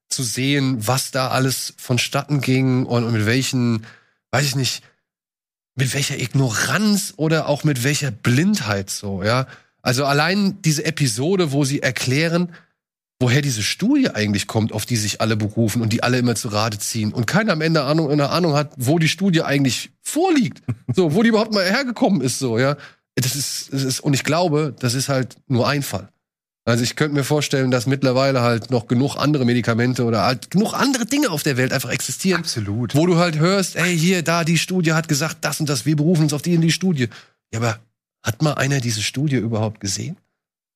[0.10, 3.86] zu sehen, was da alles vonstatten ging und mit welchen,
[4.32, 4.84] weiß ich nicht,
[5.76, 9.48] mit welcher Ignoranz oder auch mit welcher Blindheit so, ja.
[9.82, 12.54] Also allein diese Episode, wo sie erklären,
[13.22, 16.50] woher diese Studie eigentlich kommt, auf die sich alle berufen und die alle immer zu
[16.50, 20.62] Rate ziehen und keiner am Ende Ahnung, eine Ahnung hat, wo die Studie eigentlich vorliegt,
[20.94, 22.76] so, wo die überhaupt mal hergekommen ist, so, ja.
[23.16, 26.10] Das ist, das ist, und ich glaube, das ist halt nur ein Fall.
[26.64, 30.74] Also ich könnte mir vorstellen, dass mittlerweile halt noch genug andere Medikamente oder halt genug
[30.74, 32.42] andere Dinge auf der Welt einfach existieren.
[32.42, 32.96] Absolut.
[32.96, 35.96] Wo du halt hörst, ey, hier, da, die Studie hat gesagt, das und das, wir
[35.96, 37.10] berufen uns auf die in die Studie.
[37.54, 37.80] Ja, aber
[38.24, 40.18] hat mal einer diese Studie überhaupt gesehen?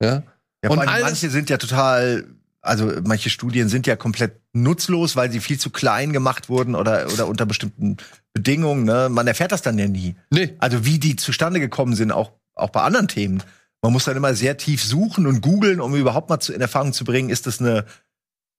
[0.01, 0.23] Ja.
[0.65, 2.25] Ja, und manche sind ja total,
[2.61, 7.07] also manche Studien sind ja komplett nutzlos, weil sie viel zu klein gemacht wurden oder,
[7.13, 7.97] oder unter bestimmten
[8.33, 8.83] Bedingungen.
[8.85, 9.07] Ne?
[9.09, 10.15] Man erfährt das dann ja nie.
[10.29, 10.55] Nee.
[10.59, 13.43] Also wie die zustande gekommen sind, auch, auch bei anderen Themen.
[13.81, 16.91] Man muss dann immer sehr tief suchen und googeln, um überhaupt mal zu, in Erfahrung
[16.93, 17.85] zu bringen, ist das eine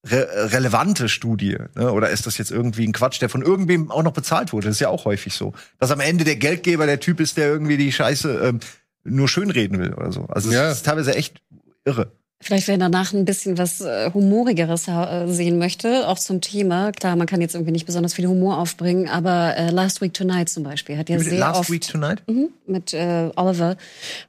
[0.09, 1.57] re relevante Studie?
[1.75, 1.91] Ne?
[1.91, 4.67] Oder ist das jetzt irgendwie ein Quatsch, der von irgendwem auch noch bezahlt wurde?
[4.69, 5.53] Das ist ja auch häufig so.
[5.81, 8.61] Dass am Ende der Geldgeber der Typ ist, der irgendwie die Scheiße ähm,
[9.03, 10.27] nur schönreden will oder so.
[10.27, 10.71] Also es Ja.
[10.71, 11.41] ist teilweise echt
[11.87, 12.26] R.
[12.39, 16.93] Vielleicht, wer danach ein bisschen was äh, Humorigeres äh, sehen möchte, auch zum Thema.
[16.93, 20.51] Klar, man kann jetzt irgendwie nicht besonders viel Humor aufbringen, aber äh, Last Week Tonight
[20.51, 22.23] zum Beispiel hat ja sehr Last oft Week Tonight?
[22.27, 23.79] Mhm, mit äh, Oliver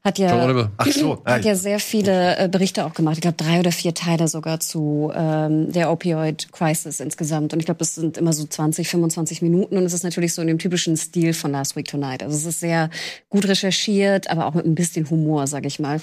[0.06, 0.72] hat ja Oliver.
[0.78, 1.22] Ach so.
[1.26, 3.16] hat ja sehr viele äh, Berichte auch gemacht.
[3.16, 7.52] Ich glaube drei oder vier Teile sogar zu ähm, der Opioid Crisis insgesamt.
[7.52, 9.76] Und ich glaube, das sind immer so 20, 25 Minuten.
[9.76, 12.24] Und es ist natürlich so in dem typischen Stil von Last Week Tonight.
[12.24, 12.90] Also es ist sehr
[13.28, 16.00] gut recherchiert, aber auch mit ein bisschen Humor, sag ich mal.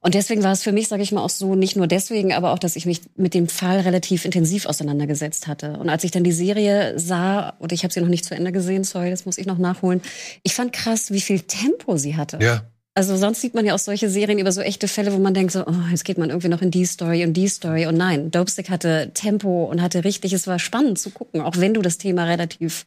[0.00, 2.52] Und deswegen war es für mich, sag ich mal, auch so nicht nur deswegen, aber
[2.52, 5.78] auch, dass ich mich mit dem Fall relativ intensiv auseinandergesetzt hatte.
[5.78, 8.52] Und als ich dann die Serie sah, und ich habe sie noch nicht zu Ende
[8.52, 10.00] gesehen, sorry, das muss ich noch nachholen.
[10.42, 12.38] Ich fand krass, wie viel Tempo sie hatte.
[12.40, 12.62] Ja.
[12.94, 15.52] Also sonst sieht man ja auch solche Serien über so echte Fälle, wo man denkt
[15.52, 17.86] so, oh, jetzt geht man irgendwie noch in die Story und die Story.
[17.86, 21.72] Und nein, Dopestick hatte Tempo und hatte richtig, es war spannend zu gucken, auch wenn
[21.72, 22.84] du das Thema relativ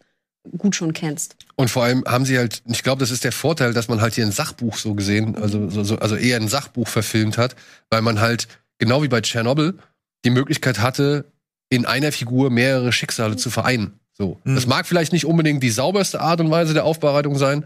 [0.57, 1.35] gut schon kennst.
[1.55, 4.15] Und vor allem haben sie halt, ich glaube, das ist der Vorteil, dass man halt
[4.15, 7.55] hier ein Sachbuch so gesehen, also, so, so, also eher ein Sachbuch verfilmt hat,
[7.89, 9.77] weil man halt, genau wie bei Tschernobyl,
[10.25, 11.25] die Möglichkeit hatte,
[11.69, 13.99] in einer Figur mehrere Schicksale zu vereinen.
[14.13, 14.39] So.
[14.43, 14.55] Mhm.
[14.55, 17.65] Das mag vielleicht nicht unbedingt die sauberste Art und Weise der Aufbereitung sein,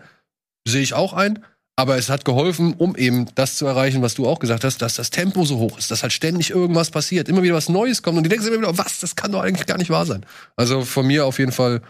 [0.68, 1.40] sehe ich auch ein.
[1.76, 4.96] Aber es hat geholfen, um eben das zu erreichen, was du auch gesagt hast, dass
[4.96, 8.18] das Tempo so hoch ist, dass halt ständig irgendwas passiert, immer wieder was Neues kommt
[8.18, 10.26] und die denken sich immer wieder, was, das kann doch eigentlich gar nicht wahr sein.
[10.58, 11.82] Also von mir auf jeden Fall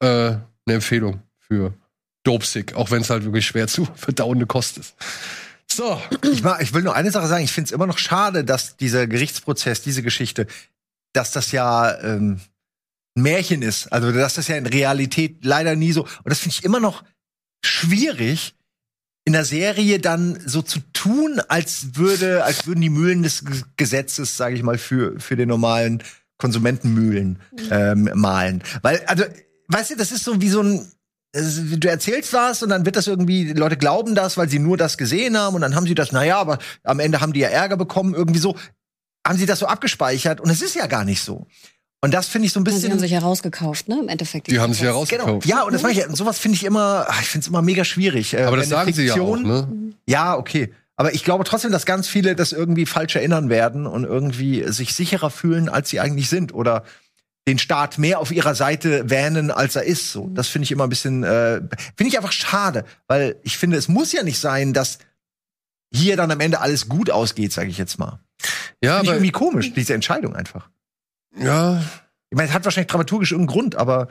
[0.00, 1.74] äh, eine Empfehlung für
[2.24, 4.94] Dopesick, auch wenn es halt wirklich schwer zu verdauende Kost ist.
[5.72, 6.00] So,
[6.32, 7.44] Ich, mag, ich will nur eine Sache sagen.
[7.44, 10.46] Ich finde es immer noch schade, dass dieser Gerichtsprozess, diese Geschichte,
[11.12, 12.40] dass das ja ähm,
[13.16, 13.86] ein Märchen ist.
[13.92, 16.02] Also, dass das ja in Realität leider nie so.
[16.02, 17.04] Und das finde ich immer noch
[17.64, 18.54] schwierig,
[19.24, 23.44] in der Serie dann so zu tun, als würde, als würden die Mühlen des
[23.76, 26.02] Gesetzes, sage ich mal, für für den normalen
[26.38, 27.38] Konsumentenmühlen
[27.70, 28.62] ähm, malen.
[28.82, 29.24] Weil, also,
[29.70, 30.90] weißt du, das ist so wie so ein
[31.32, 34.76] du erzählst was und dann wird das irgendwie, die Leute glauben das, weil sie nur
[34.76, 37.48] das gesehen haben und dann haben sie das, naja, aber am Ende haben die ja
[37.48, 38.56] Ärger bekommen, irgendwie so,
[39.24, 41.46] haben sie das so abgespeichert und es ist ja gar nicht so.
[42.02, 42.90] Und das finde ich so ein Sie bisschen.
[42.90, 44.00] haben sich herausgekauft, ne?
[44.00, 44.48] Im Endeffekt.
[44.50, 44.94] die haben sich Genau.
[44.94, 45.46] herausgekauft.
[45.46, 47.84] Ja, und das meine ich, sowas finde ich immer, ach, ich finde es immer mega
[47.84, 48.34] schwierig.
[48.34, 49.92] Äh, Aber das eine sagen sie ja auch, Fiktion- ne?
[50.08, 50.72] Ja, okay.
[50.96, 54.94] Aber ich glaube trotzdem, dass ganz viele das irgendwie falsch erinnern werden und irgendwie sich
[54.94, 56.52] sicherer fühlen, als sie eigentlich sind.
[56.54, 56.82] Oder
[57.48, 60.12] den Staat mehr auf ihrer Seite wähnen, als er ist.
[60.12, 61.60] So, das finde ich immer ein bisschen, äh,
[61.96, 64.98] finde ich einfach schade, weil ich finde, es muss ja nicht sein, dass
[65.92, 68.20] hier dann am Ende alles gut ausgeht, sage ich jetzt mal.
[68.82, 70.68] Ja, Finde ich aber irgendwie komisch, diese Entscheidung einfach.
[71.36, 71.82] ja,
[72.30, 74.08] Ich meine, es hat wahrscheinlich dramaturgisch irgendeinen Grund, aber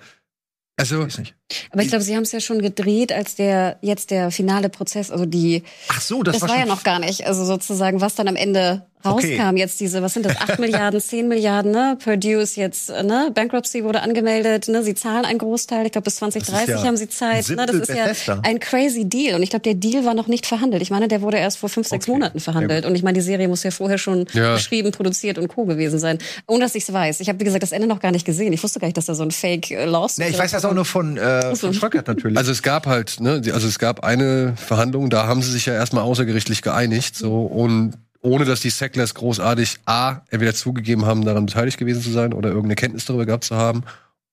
[0.78, 1.36] Also, Weiß nicht.
[1.72, 5.12] Aber ich glaube, sie haben es ja schon gedreht, als der jetzt der finale Prozess,
[5.12, 7.26] also die Ach so, das, Das, war, ja schon- noch gar nicht.
[7.28, 9.38] Also sozusagen, was dann am Ende Okay.
[9.40, 11.98] rauskam, jetzt diese, was sind das, 8 Milliarden, 10 Milliarden, ne?
[12.04, 13.32] Purdue ist jetzt, äh, ne?
[13.34, 14.84] Bankruptcy wurde angemeldet, ne?
[14.84, 17.48] Sie zahlen einen Großteil, ich glaube bis 2030 ja haben sie Zeit.
[17.50, 17.66] Ne?
[17.66, 18.42] Das ist ja Bethesda.
[18.44, 19.36] ein crazy Deal.
[19.36, 20.82] Und ich glaube, der Deal war noch nicht verhandelt.
[20.82, 22.12] Ich meine, der wurde erst vor fünf, sechs Okay.
[22.12, 22.86] Monaten verhandelt.
[22.86, 24.56] Und ich meine, die Serie muss ja vorher schon Ja.
[24.56, 25.66] geschrieben, produziert und Co.
[25.66, 26.18] gewesen sein.
[26.48, 27.20] Ohne dass ich es weiß.
[27.22, 28.52] Ich habe, wie gesagt, das Ende noch gar nicht gesehen.
[28.52, 30.86] Ich wusste gar nicht, dass da so ein Fake-Lawsuit Nee, ich weiß das auch nur
[30.86, 32.38] von, äh, von Schröckert natürlich.
[32.38, 35.74] Also es gab halt, ne, also es gab eine Verhandlung, da haben sie sich ja
[35.74, 41.46] erstmal außergerichtlich geeinigt, so und ohne dass die Sacklers großartig A, entweder zugegeben haben, daran
[41.46, 43.84] beteiligt gewesen zu sein oder irgendeine Kenntnis darüber gehabt zu haben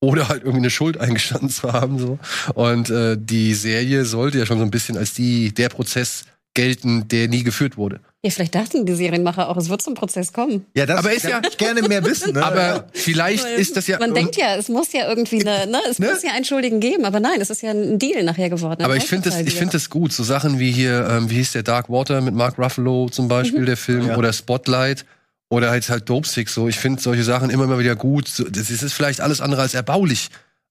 [0.00, 2.18] oder halt irgendwie eine Schuld eingestanden zu haben so
[2.54, 6.24] und äh, die Serie sollte ja schon so ein bisschen als die der Prozess
[6.54, 8.00] gelten, der nie geführt wurde.
[8.26, 10.66] Ja, vielleicht dachten die Serienmacher auch, es wird zum Prozess kommen.
[10.74, 12.32] ja, das aber ist ja- ich gerne mehr wissen.
[12.34, 12.44] Ne?
[12.44, 15.98] Aber vielleicht ist das ja Man denkt ja, es muss ja irgendwie eine, ne, es
[15.98, 16.10] Ne?
[16.10, 18.82] muss ja einen Schuldigen geben, aber nein, es ist ja ein Deal nachher geworden.
[18.84, 19.58] Aber ich finde das, ich Ausverteildeal.
[19.58, 20.12] finde das gut.
[20.12, 23.64] So Sachen wie hier, ähm, wie hieß der Dark Water mit Mark Ruffalo zum Beispiel,
[23.64, 24.16] der Film, Ja.
[24.16, 25.04] oder Spotlight.
[25.48, 26.66] Oder halt halt Dope Sick, so.
[26.66, 28.26] Ich finde solche Sachen immer mal wieder gut.
[28.50, 30.28] Das ist, ist vielleicht alles andere als erbaulich.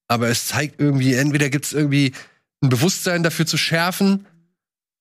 [0.09, 2.11] Aber es zeigt irgendwie, entweder gibt es irgendwie
[2.61, 4.25] ein Bewusstsein dafür zu schärfen,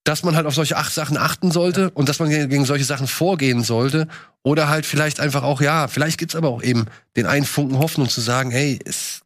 [0.05, 3.07] dass man halt auf solche acht Sachen achten sollte und dass man gegen solche Sachen
[3.07, 4.07] vorgehen sollte.
[4.43, 6.87] Oder halt vielleicht einfach auch, ja, vielleicht gibt's aber auch eben
[7.17, 9.23] den einen Funken Hoffnung zu sagen, hey, es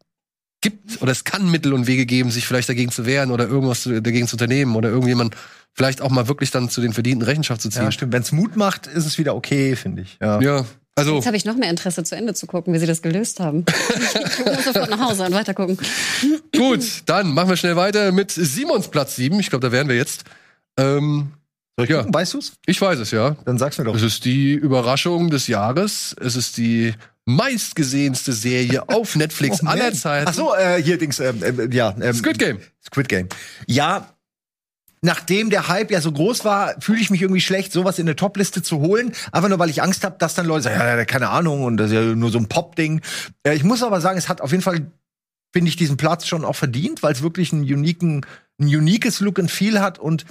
[0.61, 3.83] gibt oder es kann Mittel und Wege geben, sich vielleicht dagegen zu wehren oder irgendwas
[3.83, 5.35] dagegen zu unternehmen oder irgendjemand
[5.73, 7.83] vielleicht auch mal wirklich dann zu den verdienten Rechenschaft zu ziehen.
[7.83, 8.13] ja, stimmt.
[8.13, 10.17] Wenn es Mut macht, ist es wieder okay, finde ich.
[10.21, 10.41] Ja.
[10.41, 10.65] Ja,
[10.95, 13.39] also Jetzt habe ich noch mehr Interesse, zu Ende zu gucken, wie sie das gelöst
[13.39, 13.65] haben.
[14.39, 15.77] Ich muss sofort nach Hause und weiter gucken.
[16.55, 19.39] gut, dann machen wir schnell weiter mit Simons Platz 7.
[19.39, 20.23] Ich glaube, da wären wir jetzt.
[20.79, 21.31] Ähm,
[21.77, 21.97] Soll ich Ja.
[21.99, 22.13] gucken?
[22.13, 22.53] Weißt du's?
[22.65, 23.35] ich weiß es, ja.
[23.45, 23.95] Dann sag's mir doch.
[23.95, 26.15] Es ist die Überraschung des Jahres.
[26.19, 26.93] Es ist die
[27.25, 29.93] meistgesehenste Serie auf Netflix Oh, aller.
[29.93, 30.27] Zeiten.
[30.29, 31.95] Ach so, äh, hier Dings, ähm, ähm, ja.
[32.01, 32.59] Ähm, Squid Game.
[32.85, 33.29] Squid Game.
[33.67, 34.13] Ja,
[35.01, 38.15] nachdem der Hype ja so groß war, fühle ich mich irgendwie schlecht, sowas in eine
[38.17, 39.13] Topliste zu holen.
[39.31, 41.77] Einfach nur, weil ich Angst habe, dass dann Leute sagen, ja, ja, keine Ahnung, und
[41.77, 43.01] das ist ja nur so ein Pop-Ding.
[43.43, 44.91] Äh, ich muss aber sagen, es hat auf jeden Fall,
[45.53, 48.25] finde ich, diesen Platz schon auch verdient, weil es wirklich einen uniken,
[48.59, 50.25] ein uniques Look and Feel hat und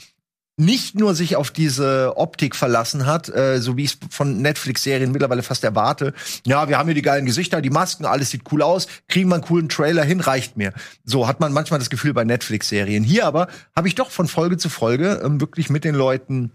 [0.59, 5.13] nicht nur sich auf diese Optik verlassen hat, äh, so wie ich es von Netflix-Serien
[5.13, 6.13] mittlerweile fast erwarte.
[6.45, 9.37] Ja, wir haben hier die geilen Gesichter, die Masken, alles sieht cool aus, kriegen wir
[9.37, 10.73] einen coolen Trailer hin, reicht mir.
[11.05, 13.05] So hat man manchmal das Gefühl bei Netflix-Serien.
[13.05, 13.47] Hier aber
[13.77, 16.51] habe ich doch von Folge zu Folge ähm, wirklich mit den Leuten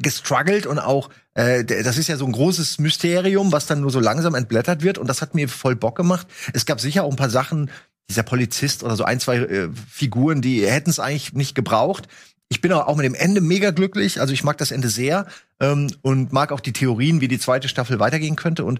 [0.00, 4.00] gestruggelt und auch, äh, das ist ja so ein großes Mysterium, was dann nur so
[4.00, 6.26] langsam entblättert wird und das hat mir voll Bock gemacht.
[6.52, 7.70] Es gab sicher auch ein paar Sachen,
[8.08, 12.08] dieser Polizist oder so ein, zwei äh, Figuren, die hätten es eigentlich nicht gebraucht.
[12.52, 14.20] Ich bin auch mit dem Ende mega glücklich.
[14.20, 15.26] Also ich mag das Ende sehr
[15.58, 18.66] ähm, und mag auch die Theorien, wie die zweite Staffel weitergehen könnte.
[18.66, 18.78] Und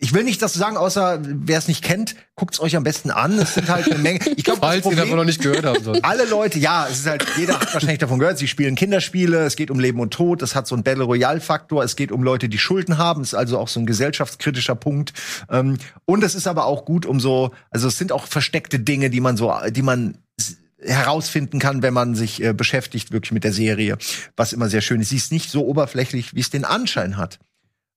[0.00, 3.38] ich will nicht das sagen, außer wer es nicht kennt, guckt's euch am besten an.
[3.38, 4.20] Es sind halt eine Menge.
[4.36, 6.02] Ich glaube, Falls ihr davon noch nicht gehört haben sollt.
[6.02, 9.54] alle Leute, ja, es ist halt, jeder hat wahrscheinlich davon gehört, sie spielen Kinderspiele, es
[9.54, 12.48] geht um Leben und Tod, es hat so einen Battle Royale-Faktor, es geht um Leute,
[12.48, 15.12] die Schulden haben, es ist also auch so ein gesellschaftskritischer Punkt.
[15.50, 19.10] Ähm, und es ist aber auch gut um so, also es sind auch versteckte Dinge,
[19.10, 20.16] die man so, die man
[20.84, 23.98] herausfinden kann, wenn man sich äh, beschäftigt wirklich mit der Serie,
[24.36, 25.10] was immer sehr schön ist.
[25.10, 27.38] Sie ist nicht so oberflächlich, wie es den Anschein hat.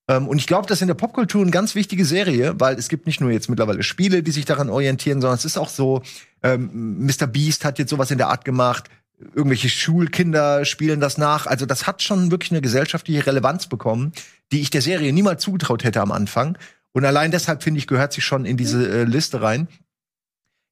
[0.08, 2.88] Ähm, und ich glaube, das ist in der Popkultur eine ganz wichtige Serie, weil es
[2.88, 6.02] gibt nicht nur jetzt mittlerweile Spiele, die sich daran orientieren, sondern es ist auch so,
[6.42, 7.26] ähm, Mr.
[7.26, 8.88] Beast hat jetzt sowas in der Art gemacht,
[9.34, 11.46] irgendwelche Schulkinder spielen das nach.
[11.46, 14.12] Also das hat schon wirklich eine gesellschaftliche Relevanz bekommen,
[14.52, 16.58] die ich der Serie niemals zugetraut hätte am Anfang.
[16.92, 19.68] Und allein deshalb, finde ich, gehört sie schon in diese äh, Liste rein.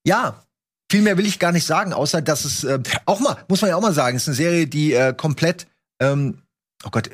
[0.06, 0.43] Ja,
[0.94, 3.70] viel mehr will ich gar nicht sagen, außer dass es äh, auch mal, muss man
[3.70, 5.66] ja auch mal sagen, es ist eine Serie, die äh, komplett,
[6.00, 6.38] ähm,
[6.84, 7.10] oh Gott,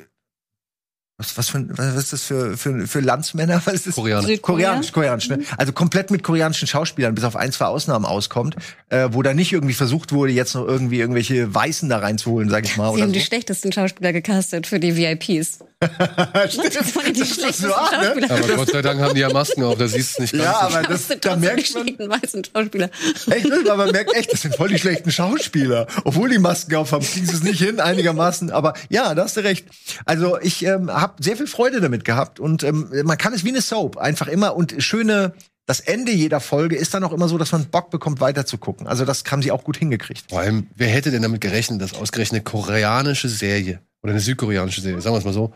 [1.19, 3.61] was, was, für, ein- was ist das für, für, für Landsmänner?
[3.67, 3.95] Was ist das?
[3.95, 4.21] Südkorea?
[4.41, 5.41] Koreanisch, koreanisch, ne?
[5.59, 8.57] Also komplett mit koreanischen Schauspielern, bis auf ein, zwei Ausnahmen auskommt,
[8.89, 12.65] äh, wo da nicht irgendwie versucht wurde, jetzt noch irgendwie irgendwelche Weißen da reinzuholen, sag
[12.65, 12.89] ich mal.
[12.89, 13.27] Sie Oder haben die so.
[13.27, 15.59] schlechtesten Schauspieler gecastet für die VIPs.
[15.81, 18.31] Die Das ist so arg, ne?
[18.31, 20.45] Aber Gott sei Dank haben die ja Masken auf, da siehst du nicht ganz.
[20.45, 20.77] Ja, so.
[20.77, 22.91] aber das, sind da merkt die man, schlechten weißen Schauspieler.
[23.31, 25.87] echt, aber man merkt echt, das sind voll die schlechten Schauspieler.
[26.05, 28.51] Obwohl die Masken auf haben, kriegen sie es nicht hin, einigermaßen.
[28.51, 29.67] Aber ja, da hast du recht.
[30.05, 33.49] Also ich ähm, habe sehr viel Freude damit gehabt und ähm, man kann es wie
[33.49, 35.33] eine Soap einfach immer und schöne.
[35.65, 38.59] Das Ende jeder Folge ist dann auch immer so, dass man Bock bekommt, weiter zu
[38.59, 38.87] gucken.
[38.87, 40.25] Also das haben sie auch gut hingekriegt.
[40.29, 44.81] Vor allem, wer hätte denn damit gerechnet, dass ausgerechnet eine koreanische Serie oder eine südkoreanische
[44.81, 45.55] Serie, sagen wir es mal so,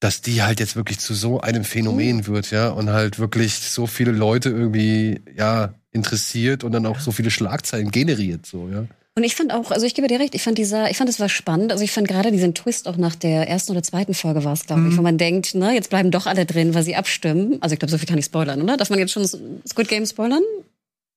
[0.00, 3.86] dass die halt jetzt wirklich zu so einem Phänomen wird, ja, und halt wirklich so
[3.86, 8.84] viele Leute irgendwie, ja, interessiert und dann auch so viele Schlagzeilen generiert, so, ja.
[9.18, 11.18] Und ich fand auch, also ich gebe dir recht, ich fand dieser, ich fand es
[11.18, 11.72] war spannend.
[11.72, 14.66] Also ich fand gerade diesen Twist auch nach der ersten oder zweiten Folge war es,
[14.66, 14.90] glaube Mhm.
[14.90, 17.56] ich, wo man denkt, ne, jetzt bleiben doch alle drin, weil sie abstimmen.
[17.62, 18.76] Also ich glaube, so viel kann ich spoilern, oder?
[18.76, 20.42] Darf man jetzt schon Squid Game spoilern?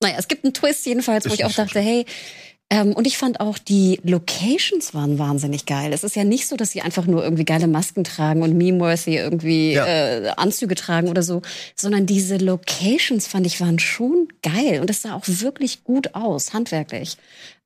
[0.02, 2.06] Naja, es gibt einen Twist jedenfalls, wo ich auch dachte, hey,
[2.72, 5.92] ähm, und ich fand auch, die Locations waren wahnsinnig geil.
[5.92, 9.16] Es ist ja nicht so, dass sie einfach nur irgendwie geile Masken tragen und meme-worthy
[9.18, 9.86] irgendwie Ja.
[9.88, 11.42] äh, Anzüge tragen oder so,
[11.76, 16.54] sondern diese Locations fand ich waren schon geil und es sah auch wirklich gut aus,
[16.54, 17.18] handwerklich.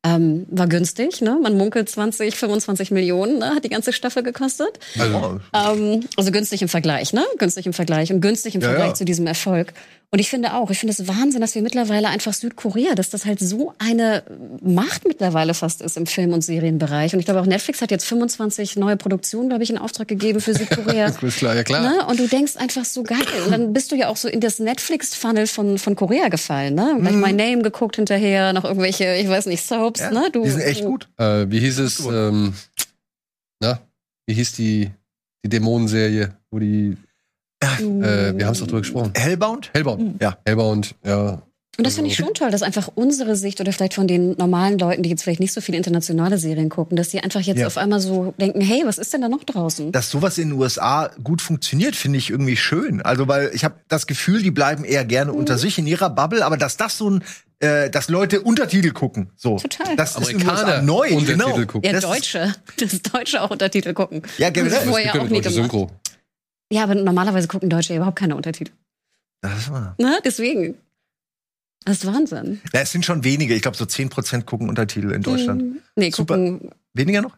[0.05, 1.39] Ähm, war günstig, ne?
[1.41, 3.51] Man munkelt 20, 25 Millionen, ne?
[3.55, 4.77] hat die ganze Staffel gekostet.
[4.99, 7.23] Also, Ähm, also günstig im Vergleich, ne?
[7.37, 8.93] Günstig im Vergleich und günstig im Ja, Vergleich ja.
[8.95, 9.73] zu diesem Erfolg.
[10.13, 13.25] Und ich finde auch, ich finde es Wahnsinn, dass wir mittlerweile einfach Südkorea, dass das
[13.25, 14.21] halt so eine
[14.61, 17.13] Macht mittlerweile fast ist im Film- und Serienbereich.
[17.13, 20.39] Und ich glaube auch Netflix hat jetzt 25 neue Produktionen, glaube ich, in Auftrag gegeben
[20.39, 21.07] für Südkorea.
[21.21, 21.81] ist klar, ja klar.
[21.81, 22.05] Ne?
[22.05, 23.25] Und du denkst einfach so geil.
[23.43, 26.75] Und dann bist du ja auch so in das Netflix-Funnel von, von Korea gefallen.
[26.75, 26.95] Ne?
[27.01, 29.99] Gleich My Name geguckt hinterher, noch irgendwelche, ich weiß nicht, Soaps.
[29.99, 30.29] Ja, ne?
[30.31, 31.09] du, die sind echt du, gut.
[31.17, 32.05] Äh, wie hieß es?
[32.05, 32.53] Ähm,
[33.59, 33.79] na,
[34.27, 34.91] wie hieß die,
[35.43, 36.97] die Dämonenserie, wo die,
[37.79, 39.11] äh, wir haben es doch drüber gesprochen.
[39.15, 39.69] Hellbound?
[39.73, 40.21] Hellbound.
[40.21, 40.37] Ja.
[40.45, 41.41] Hellbound, ja.
[41.75, 44.77] Und das finde ich schon toll, dass einfach unsere Sicht oder vielleicht von den normalen
[44.77, 47.65] Leuten, die jetzt vielleicht nicht so viele internationale Serien gucken, dass die einfach jetzt Ja.
[47.65, 49.91] auf einmal so denken, hey, was ist denn da noch draußen?
[49.91, 53.01] Dass sowas in den USA gut funktioniert, finde ich irgendwie schön.
[53.01, 55.37] Also, weil ich habe das Gefühl, die bleiben eher gerne Mhm.
[55.39, 57.23] unter sich in ihrer Bubble, aber dass das so ein,
[57.59, 59.57] äh, dass Leute Untertitel gucken, so.
[59.57, 59.95] Total.
[59.95, 61.65] Das ist Amerikaner USA neu, Untertitel genau.
[61.65, 61.81] gucken.
[61.85, 64.21] ja, das ist- Deutsche, das Deutsche auch Untertitel gucken.
[64.37, 64.75] Ja, generell.
[64.75, 65.49] Das Es vorher auch nie gemacht.
[65.55, 65.89] Synchro.
[66.73, 68.71] Ja, aber normalerweise gucken Deutsche ja überhaupt keine Untertitel.
[69.41, 69.95] Das war.
[69.99, 70.19] Ne?
[70.25, 70.75] Deswegen.
[71.85, 72.61] Das ist Wahnsinn.
[72.73, 73.53] Ja, es sind schon wenige.
[73.53, 75.61] Ich glaube, so 10% gucken Untertitel in Deutschland.
[75.61, 75.79] Mhm.
[75.95, 76.35] Nee, Super.
[76.37, 76.69] gucken.
[76.93, 77.37] Weniger noch?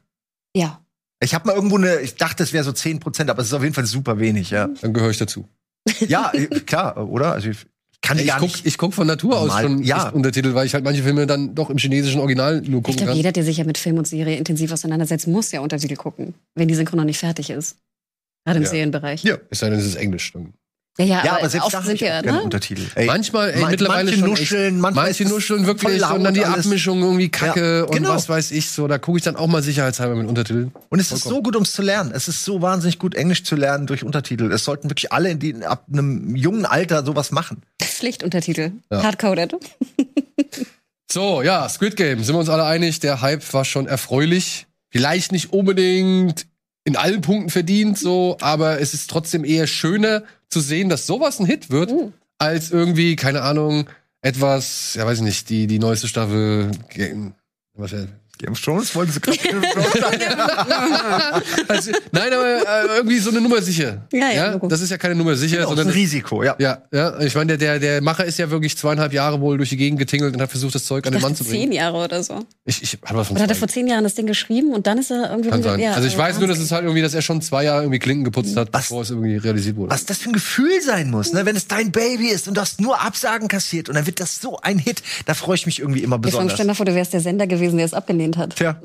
[0.56, 0.80] Ja.
[1.22, 3.64] Ich habe mal irgendwo eine, ich dachte, es wäre so 10%, aber es ist auf
[3.64, 4.68] jeden Fall super wenig, ja.
[4.82, 5.50] Dann gehöre ich dazu.
[6.08, 7.34] ja, äh, klar, oder?
[7.34, 7.66] Also ich
[8.02, 8.66] kann Ich gar guck, nicht.
[8.66, 10.10] ich guck von Natur aus schon ja.
[10.10, 13.08] Untertitel, weil ich halt manche Filme dann doch im chinesischen Original nur Ich gucken glaube,
[13.08, 13.18] kann.
[13.18, 16.68] jeder, der sich ja mit Film und Serie intensiv auseinandersetzt, muss ja Untertitel gucken, wenn
[16.68, 17.78] die Synchro noch nicht fertig ist.
[18.46, 18.70] Gerade im Ja.
[18.70, 19.24] Serienbereich.
[19.24, 19.38] Ja.
[19.50, 20.32] Es sei denn, es ist Englisch.
[20.34, 20.54] Dann.
[21.00, 22.42] ja, ja, ja, aber, aber selbst oft sind keine ne?
[22.44, 22.84] Untertitel.
[22.96, 26.34] Ey, Manchmal, ey, man- mittlerweile manche schon nuscheln, echt, manchmal manche nuscheln wirklich, und dann
[26.34, 26.66] die alles.
[26.66, 28.10] Abmischung irgendwie kacke Ja, und genau.
[28.10, 28.88] was weiß ich so.
[28.88, 30.72] Da gucke ich dann auch mal sicherheitshalber mit Untertiteln.
[30.90, 32.12] Und es ist so gut, ums zu lernen.
[32.14, 34.52] Es ist so wahnsinnig gut, Englisch zu lernen durch Untertitel.
[34.52, 37.64] Es sollten wirklich alle in die, ab einem jungen Alter sowas machen.
[37.82, 38.72] Pflichtuntertitel.
[38.92, 39.04] Ja.
[39.04, 39.56] Hardcoded.
[41.12, 44.66] So, ja, Squid Game, sind wir uns alle einig, der Hype war schon erfreulich.
[44.90, 46.48] Vielleicht nicht unbedingt
[46.86, 51.40] in allen Punkten verdient, so, aber es ist trotzdem eher schöner zu sehen, dass sowas
[51.40, 52.14] ein Hit wird, Mhm.
[52.38, 53.90] als irgendwie, keine Ahnung,
[54.22, 56.72] etwas, ja weiß ich nicht, die, die neueste Staffel.
[57.74, 58.06] Was, ja,
[58.38, 60.22] Game of Thrones wollten sie gerade Game of Thrones sagen.
[61.68, 64.02] also, nein, aber äh, irgendwie so eine Nummer sicher.
[64.12, 64.68] Ja, ja, Logo.
[64.68, 66.56] das ist ja keine Nummer sicher, Genau, das ist sondern ein Risiko, ja.
[66.60, 67.20] ja, ja.
[67.22, 70.00] Ich meine, der, der, der Macher ist ja wirklich zweieinhalb Jahre wohl durch die Gegend
[70.00, 71.64] getingelt und hat versucht, das Zeug an den Ich Mann zu bringen.
[71.64, 72.40] zehn Jahre oder so.
[72.66, 74.88] Ich, ich hab was von Oder hat er vor zehn Jahren das Ding geschrieben und
[74.88, 75.80] dann ist er irgendwie Kann sein.
[75.80, 78.00] ja, also ich weiß nur, dass es halt irgendwie, dass er schon zwei Jahre irgendwie
[78.00, 79.92] Klinken geputzt hat, Was- bevor es irgendwie realisiert wurde.
[79.92, 81.46] Was das für ein Gefühl sein muss, ne?
[81.46, 84.42] wenn es dein Baby ist und du hast nur Absagen kassiert und dann wird das
[84.42, 85.02] so ein Hit.
[85.26, 86.54] Da freue ich mich irgendwie immer Ich frage besonders.
[86.56, 88.56] stell mal vor, du wärst der Sender gewesen, der es abgelehnt hat.
[88.56, 88.80] Tja.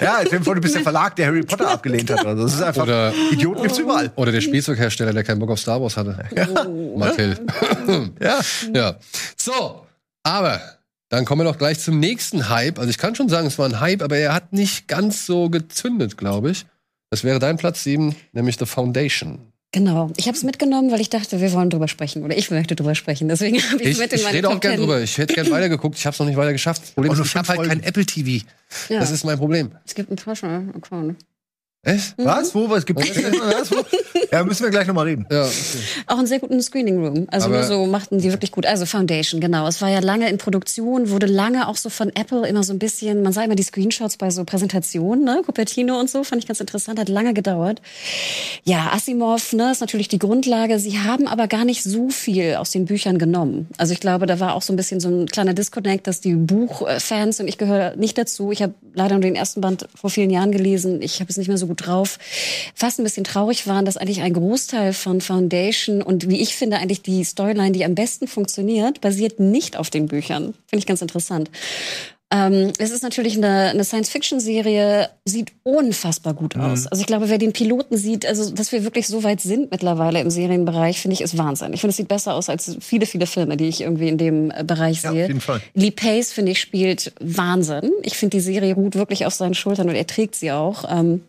[0.00, 2.24] ja, ich vor, du bist der Verlag, der Harry Potter abgelehnt hat.
[2.24, 4.12] Also das ist einfach, Oder- Idioten gibt's überall.
[4.16, 6.16] Oder der Spielzeughersteller, der keinen Bock auf Star Wars hatte.
[6.96, 7.38] Mattel.
[8.20, 8.40] Ja.
[8.74, 8.96] ja.
[9.36, 9.86] So,
[10.22, 10.60] aber
[11.08, 12.78] dann kommen wir doch gleich zum nächsten Hype.
[12.78, 15.48] Also ich kann schon sagen, es war ein Hype, aber er hat nicht ganz so
[15.48, 16.66] gezündet, glaube ich.
[17.10, 19.52] Das wäre dein Platz 7, nämlich The Foundation.
[19.72, 20.10] Genau.
[20.16, 22.24] Ich habe es mitgenommen, weil ich dachte, wir wollen drüber sprechen.
[22.24, 23.28] Oder ich möchte drüber sprechen.
[23.28, 24.80] Deswegen habe ich Ich, es mit in ich meine rede auch Top gern 10.
[24.80, 25.00] drüber.
[25.02, 25.98] Ich hätte gern weitergeguckt.
[25.98, 26.82] Ich habe es noch nicht weiter geschafft.
[26.82, 27.82] Das Problem Auch ist, ich habe halt kein.
[27.82, 28.46] Apple TV.
[28.88, 29.00] Ja.
[29.00, 29.72] Das ist mein Problem.
[29.84, 31.16] Es gibt einen Porsche-Account.
[31.84, 32.14] Echt?
[32.18, 32.54] Was?
[32.54, 32.68] Wo?
[32.68, 33.06] Was gibt's?
[33.16, 33.70] Was?
[33.70, 33.76] Wo?
[34.32, 35.26] Ja, müssen wir gleich nochmal reden.
[35.30, 35.52] Ja, okay.
[36.08, 37.26] Auch einen sehr guten Screening Room.
[37.30, 38.66] Also Aber- nur so machten die wirklich gut.
[38.66, 39.66] Also Foundation, genau.
[39.68, 42.78] Es war ja lange in Produktion, wurde lange auch so von Apple immer so ein
[42.80, 45.42] bisschen, man sah immer die Screenshots bei so Präsentationen, ne?
[45.46, 47.80] Cupertino und so, fand ich ganz interessant, hat lange gedauert.
[48.64, 50.80] Ja, Asimov, ne, ist natürlich die Grundlage.
[50.80, 53.68] Sie haben aber gar nicht so viel aus den Büchern genommen.
[53.78, 56.34] Also ich glaube, da war auch so ein bisschen so ein kleiner Disconnect, dass die
[56.34, 58.50] Buchfans und ich gehöre nicht dazu.
[58.50, 61.00] Ich habe leider nur den ersten Band vor vielen Jahren gelesen.
[61.02, 62.18] Ich habe es nicht mehr so gut drauf.
[62.74, 66.78] Fast ein bisschen traurig waren, dass eigentlich ein Großteil von Foundation und wie ich finde
[66.78, 70.54] eigentlich die Storyline, die am besten funktioniert, basiert nicht auf den Büchern.
[70.66, 71.50] Finde ich ganz interessant.
[72.30, 76.86] Ähm, es ist natürlich eine, eine Science-Fiction-Serie, sieht unfassbar gut aus.
[76.86, 80.20] Also ich glaube, wer den Piloten sieht, also dass wir wirklich so weit sind mittlerweile
[80.20, 81.72] im Serienbereich, finde ich, ist Wahnsinn.
[81.72, 84.50] Ich finde, es sieht besser aus als viele, viele Filme, die ich irgendwie in dem
[84.50, 85.22] äh, Bereich Ja, sehe.
[85.22, 85.62] auf jeden Fall.
[85.72, 87.90] Lee Pace, finde ich, spielt Wahnsinn.
[88.02, 90.84] Ich finde, die Serie ruht wirklich auf seinen Schultern und er trägt sie auch.
[90.86, 91.22] Ähm,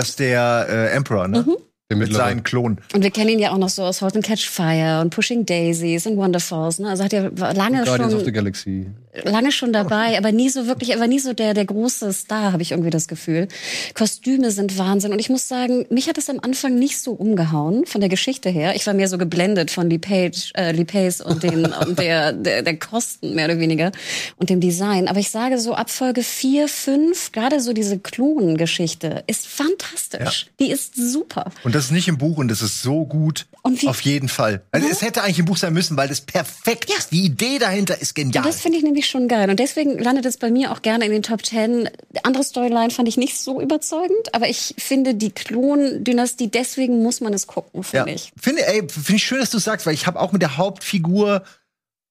[0.00, 1.44] Das ist der äh, Emperor, ne?
[1.90, 2.80] Der mit seinen Klonen.
[2.94, 5.44] Und wir kennen ihn ja auch noch so aus Halt and Catch Fire und Pushing
[5.44, 6.78] Daisies und Wonderfalls.
[6.78, 6.88] Ne?
[6.88, 8.86] Also hat er lange Guardians of the schon, Galaxy.
[9.24, 12.52] Lange schon dabei, aber nie so wirklich, er war nie so der, der große Star,
[12.52, 13.48] habe ich irgendwie das Gefühl.
[13.94, 15.12] Kostüme sind Wahnsinn.
[15.12, 18.48] Und ich muss sagen, mich hat es am Anfang nicht so umgehauen von der Geschichte
[18.50, 18.74] her.
[18.76, 22.32] Ich war mehr so geblendet von Lee Page, äh, Lee Pace und, den, und der,
[22.32, 23.90] der, der Kosten mehr oder weniger
[24.36, 25.08] und dem Design.
[25.08, 27.98] Aber ich sage so ab Folge vier, fünf, gerade so diese
[28.44, 30.46] Klonengeschichte ist fantastisch.
[30.58, 31.50] Die ist super.
[31.64, 33.46] Und das ist nicht im Buch und das ist so gut.
[33.62, 34.62] Und wie- Auf jeden Fall.
[34.70, 36.96] Also es hätte eigentlich im Buch sein müssen, weil das perfekt Ja.
[36.96, 37.12] ist.
[37.12, 38.44] Die Idee dahinter ist genial.
[38.44, 39.50] Und das finde ich nämlich schon geil.
[39.50, 41.88] Und deswegen landet es bei mir auch gerne in den Top Ten.
[42.22, 47.32] Andere Storyline fand ich nicht so überzeugend, aber ich finde die Klon-Dynastie, deswegen muss man
[47.34, 48.04] es gucken, ja.
[48.04, 48.32] finde ich.
[48.40, 51.42] Finde, ey, finde ich schön, dass du sagst, weil ich habe auch mit der Hauptfigur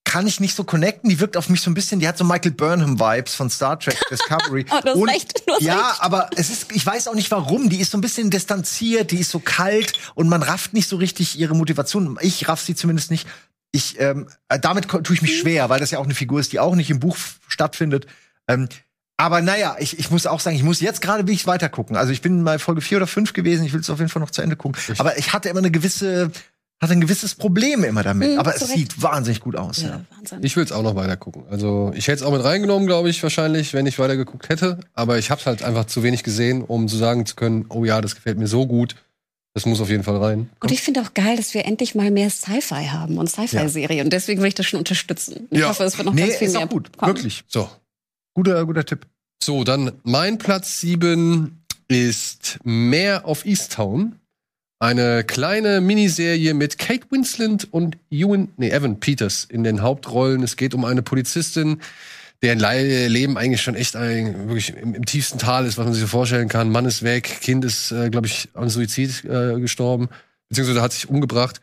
[0.10, 1.08] kann ich nicht so connecten.
[1.10, 3.96] Die wirkt auf mich so ein bisschen, die hat so Michael Burnham-Vibes von Star Trek
[4.10, 4.66] Discovery.
[4.72, 6.02] Oh, du hast recht, du hast ja, recht.
[6.02, 7.70] aber es ist, ich weiß auch nicht warum.
[7.70, 10.96] Die ist so ein bisschen distanziert, die ist so kalt und man rafft nicht so
[10.96, 12.18] richtig ihre Motivation.
[12.22, 13.28] Ich raff sie zumindest nicht.
[13.72, 16.52] Ich, ähm, äh, damit tue ich mich schwer, weil das ja auch eine Figur ist,
[16.54, 17.18] die auch nicht im Buch
[17.48, 18.08] stattfindet.
[18.48, 18.68] Ähm,
[19.18, 21.98] aber naja, ich, ich muss auch sagen, ich muss jetzt gerade will ich weiter gucken.
[21.98, 24.22] Also ich bin bei Folge 4 oder 5 gewesen, ich will es auf jeden Fall
[24.22, 24.82] noch zu Ende gucken.
[24.98, 26.32] Aber ich hatte immer eine gewisse,
[26.82, 28.32] hatte ein gewisses Problem immer damit.
[28.32, 28.74] Mhm, aber es Recht.
[28.74, 29.82] sieht wahnsinnig gut aus.
[29.82, 29.90] Ja.
[29.90, 30.40] Ja, Wahnsinn.
[30.42, 31.44] Ich will es auch noch weiter gucken.
[31.52, 34.80] Also ich hätte es auch mit reingenommen, glaube ich, wahrscheinlich, wenn ich weiter geguckt hätte.
[34.94, 37.84] Aber ich habe es halt einfach zu wenig gesehen, um zu sagen zu können, oh
[37.84, 38.96] ja, das gefällt mir so gut.
[39.56, 40.50] Das muss auf jeden Fall rein.
[40.60, 44.04] Und ich finde auch geil, dass wir endlich mal mehr Sci-Fi haben und Sci-Fi-Serie.
[44.04, 45.48] Und deswegen will ich das schon unterstützen.
[45.50, 45.70] Ich Ja.
[45.70, 46.96] hoffe, es wird noch Nee, ganz viel ist mehr auch gut.
[46.98, 47.16] kommen.
[47.16, 47.44] Wirklich.
[47.48, 47.70] So.
[48.36, 49.08] Guter, guter Tipp.
[49.44, 54.16] So, dann mein Platz sieben ist Mehr auf Easttown.
[54.82, 60.42] Eine kleine Miniserie mit Kate Winslet und Ewan, nee, Evan Peters in den Hauptrollen.
[60.44, 61.82] Es geht um eine Polizistin,
[62.42, 65.94] deren Le Leben eigentlich schon echt ein, wirklich im, im tiefsten Tal ist, was man
[65.94, 66.70] sich so vorstellen kann.
[66.70, 70.10] Mann ist weg, Kind ist, äh, glaube ich, an Suizid äh, gestorben,
[70.48, 71.62] beziehungsweise hat sich umgebracht.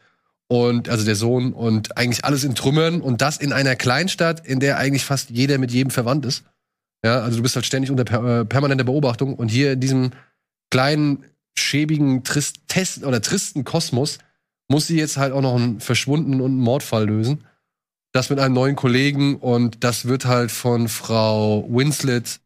[0.48, 4.60] Und also der Sohn und eigentlich alles in Trümmern und das in einer Kleinstadt, in
[4.60, 6.44] der eigentlich fast jeder mit jedem verwandt ist.
[7.04, 10.10] Ja, also du bist halt ständig unter per äh, permanenter Beobachtung und hier in diesem
[10.70, 11.24] kleinen,
[11.58, 14.18] schäbigen, tristen oder tristen Kosmos
[14.68, 17.44] muss sie jetzt halt auch noch einen verschwundenen und einen Mordfall lösen.
[18.16, 22.40] Das mit einem neuen Kollegen und das wird halt von Frau Winslet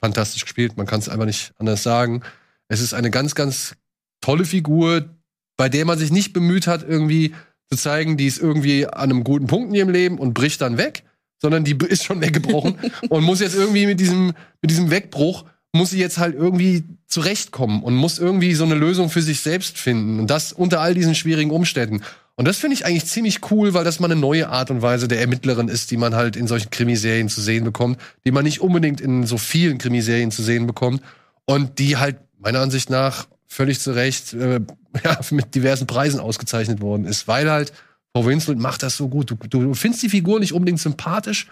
[0.00, 0.76] fantastisch gespielt.
[0.76, 2.22] Man kann es einfach nicht anders sagen.
[2.66, 3.76] Es ist eine ganz, ganz
[4.20, 5.08] tolle Figur,
[5.56, 7.36] bei der man sich nicht bemüht hat, irgendwie
[7.70, 10.76] zu zeigen, die ist irgendwie an einem guten Punkt in ihrem Leben und bricht dann
[10.76, 11.04] weg,
[11.40, 12.76] sondern die ist schon weggebrochen
[13.10, 17.84] und muss jetzt irgendwie mit diesem, mit diesem Wegbruch, muss sie jetzt halt irgendwie zurechtkommen
[17.84, 20.18] und muss irgendwie so eine Lösung für sich selbst finden.
[20.18, 22.02] Und das unter all diesen schwierigen Umständen.
[22.40, 25.08] Und das finde ich eigentlich ziemlich cool, weil das mal eine neue Art und Weise
[25.08, 28.62] der Ermittlerin ist, die man halt in solchen Krimiserien zu sehen bekommt, die man nicht
[28.62, 31.02] unbedingt in so vielen Krimiserien zu sehen bekommt.
[31.44, 34.58] Und die halt meiner Ansicht nach völlig zu Recht äh,
[35.04, 37.74] ja, mit diversen Preisen ausgezeichnet worden ist, weil halt
[38.14, 39.30] Frau Winslet macht das so gut.
[39.30, 41.46] Du, du findest die Figur nicht unbedingt sympathisch,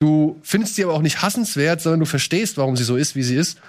[0.00, 3.22] du findest sie aber auch nicht hassenswert, sondern du verstehst, warum sie so ist, wie
[3.22, 3.60] sie ist.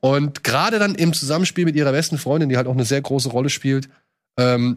[0.00, 3.30] Und gerade dann im Zusammenspiel mit ihrer besten Freundin, die halt auch eine sehr große
[3.30, 3.88] Rolle spielt,
[4.36, 4.76] ähm,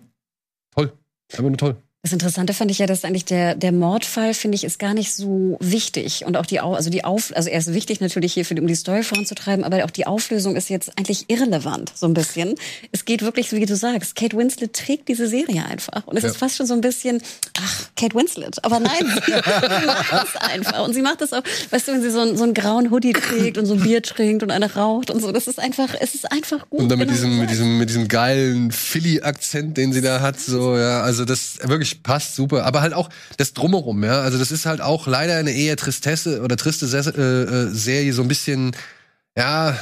[0.74, 0.94] toll.
[1.32, 1.84] Einfach nur toll.
[2.06, 5.16] Das Interessante fand ich ja, dass eigentlich der, der Mordfall, finde ich, ist gar nicht
[5.16, 6.26] so wichtig.
[6.26, 8.76] Und auch die, also die Auf, also er ist wichtig natürlich hier, für, um die
[8.76, 12.56] Story voranzutreiben, aber auch die Auflösung ist jetzt eigentlich irrelevant, so ein bisschen.
[12.92, 16.06] Es geht wirklich, so wie du sagst, Kate Winslet trägt diese Serie einfach.
[16.06, 16.32] Und es Ja.
[16.32, 17.22] ist fast schon so ein bisschen,
[17.58, 18.62] ach, Kate Winslet.
[18.66, 19.32] Aber nein, sie,
[19.86, 20.84] macht es einfach.
[20.86, 23.14] Und sie macht es auch, weißt du, wenn sie so, einen- so einen grauen Hoodie
[23.14, 26.16] trägt und so ein Bier trinkt und eine raucht und so, das ist einfach, es
[26.16, 26.82] ist einfach gut.
[26.82, 27.40] Und dann mit genau diesem, so.
[27.40, 31.93] mit diesem, mit diesem geilen Philly-Akzent, den sie da hat, so, ja, also das wirklich
[32.02, 32.66] passt super.
[32.66, 34.22] Aber halt auch das Drumherum, ja.
[34.22, 38.22] Also das ist halt auch leider eine eher Tristesse oder triste äh, äh, Serie, so
[38.22, 38.76] ein bisschen,
[39.38, 39.78] ja,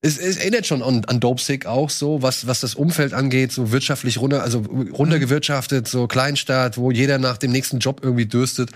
[0.00, 3.52] es, es erinnert schon an, an Dope Sick auch so, was, was das Umfeld angeht,
[3.52, 8.70] so wirtschaftlich runter, also runtergewirtschaftet, so Kleinstadt, wo jeder nach dem nächsten Job irgendwie dürstet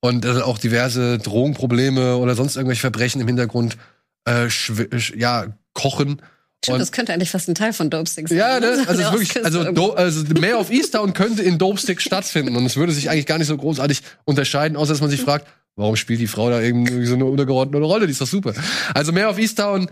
[0.00, 3.76] und dann auch diverse Drogenprobleme oder sonst irgendwelche Verbrechen im Hintergrund
[4.24, 6.20] äh, sch- ja, kochen.
[6.64, 8.62] Stimmt, das könnte eigentlich fast ein Teil von Dope Sticks ja, sein.
[8.62, 8.84] ne?
[8.86, 9.64] Also, ist wirklich, also.
[9.72, 13.26] Do, also Mayor of Easttown könnte in Dope Stick stattfinden und es würde sich eigentlich
[13.26, 15.46] gar nicht so großartig unterscheiden, außer dass man sich fragt,
[15.76, 18.06] warum spielt die Frau da irgendwie so eine untergeordnete Rolle?
[18.06, 18.52] Die ist doch super.
[18.94, 19.88] Also Mayor of Easttown,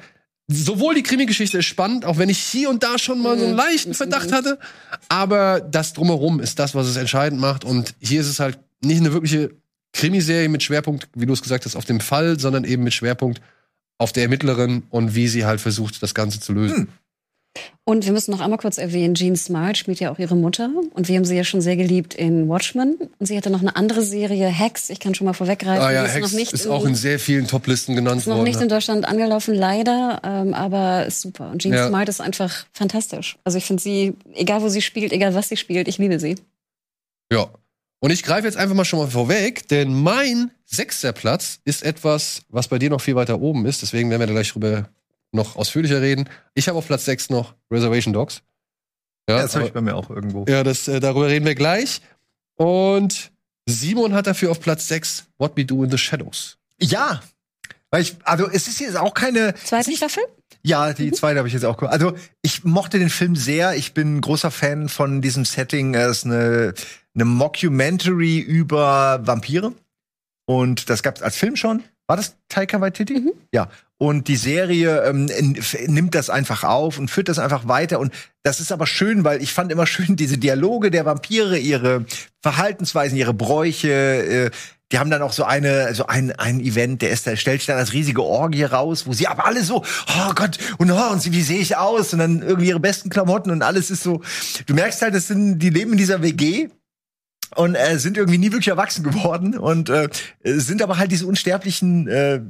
[0.48, 3.52] sowohl die Krimi-Geschichte ist spannend, auch wenn ich hier und da schon mal so einen
[3.52, 3.58] Mhm.
[3.58, 4.58] leichten Verdacht hatte,
[5.08, 8.98] aber das drumherum ist das, was es entscheidend macht und hier ist es halt nicht
[9.00, 9.50] eine wirkliche
[9.92, 13.40] Krimiserie mit Schwerpunkt, wie du es gesagt hast, auf dem Fall, sondern eben mit Schwerpunkt
[13.98, 16.88] auf der Ermittlerin und wie sie halt versucht, das Ganze zu lösen.
[17.84, 20.70] Und wir müssen noch einmal kurz erwähnen, Jean Smart spielt ja auch ihre Mutter.
[20.94, 22.96] Und wir haben sie ja schon sehr geliebt in Watchmen.
[23.18, 24.88] Und sie hatte noch eine andere Serie, Hex.
[24.88, 25.84] Ich kann schon mal vorweggreifen.
[25.84, 28.22] Ah ja, die ist Hex noch nicht ist in, auch in sehr vielen Toplisten genannt
[28.22, 28.44] ist noch worden.
[28.44, 30.20] nicht in Deutschland angelaufen, leider.
[30.24, 31.50] Ähm, aber ist super.
[31.50, 31.88] Und Jean Ja.
[31.88, 33.36] Smart ist einfach fantastisch.
[33.44, 36.36] Also ich finde sie, egal wo sie spielt, egal was sie spielt, ich liebe sie.
[37.30, 37.50] Ja.
[38.02, 42.42] Und ich greife jetzt einfach mal schon mal vorweg, denn mein sechster Platz ist etwas,
[42.48, 43.80] was bei dir noch viel weiter oben ist.
[43.80, 44.88] Deswegen werden wir da gleich drüber
[45.30, 46.28] noch ausführlicher reden.
[46.54, 48.42] Ich habe auf Platz 6 noch Reservation Dogs.
[49.28, 50.44] Ja, Ja, das habe ich bei mir auch irgendwo.
[50.48, 52.00] ja das, äh, darüber reden wir gleich.
[52.56, 53.30] Und
[53.66, 56.58] Simon hat dafür auf Platz 6 What We Do in the Shadows.
[56.80, 57.22] Ja.
[57.92, 59.54] Weil ich, also es ist jetzt auch keine.
[59.54, 60.24] Zweite Staffel?
[60.64, 61.92] Ja, die zweite habe ich jetzt auch gehört.
[61.92, 63.76] Also ich mochte den Film sehr.
[63.76, 65.94] Ich bin ein großer Fan von diesem Setting.
[65.94, 66.74] Es ist eine,
[67.14, 69.72] eine Mockumentary über Vampire.
[70.46, 71.82] Und das gab es als Film schon.
[72.06, 73.32] War das Taika Waititi?
[73.54, 73.68] Ja.
[73.98, 75.30] Und die Serie ähm,
[75.86, 78.00] nimmt das einfach auf und führt das einfach weiter.
[78.00, 82.04] Und das ist aber schön, weil ich fand immer schön diese Dialoge der Vampire, ihre
[82.42, 83.90] Verhaltensweisen, ihre Bräuche.
[83.90, 84.50] Äh,
[84.90, 87.66] die haben dann auch so eine, so ein, ein Event, der ist, der stellt sich
[87.66, 91.32] dann als riesige Orgie raus, wo sie aber alle so, oh Gott, und, oh, und
[91.32, 92.12] wie sehe ich aus?
[92.12, 94.20] Und dann irgendwie ihre besten Klamotten und alles ist so.
[94.66, 96.68] Du merkst halt, das sind, die leben in dieser WG
[97.56, 100.08] und äh, sind irgendwie nie wirklich erwachsen geworden und äh,
[100.42, 102.40] sind aber halt diese unsterblichen äh,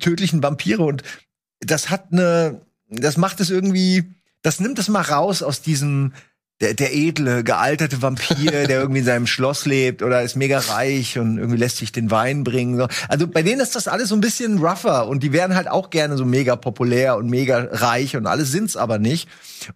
[0.00, 1.02] tödlichen Vampire und
[1.60, 6.12] das hat eine das macht es irgendwie das nimmt es mal raus aus diesem
[6.60, 11.18] der, der edle, gealterte Vampir, der irgendwie in seinem Schloss lebt oder ist mega reich
[11.18, 12.76] und irgendwie lässt sich den Wein bringen.
[12.76, 12.88] So.
[13.08, 15.90] Also bei denen ist das alles so ein bisschen rougher und die wären halt auch
[15.90, 19.28] gerne so mega populär und mega reich und alles sind's aber nicht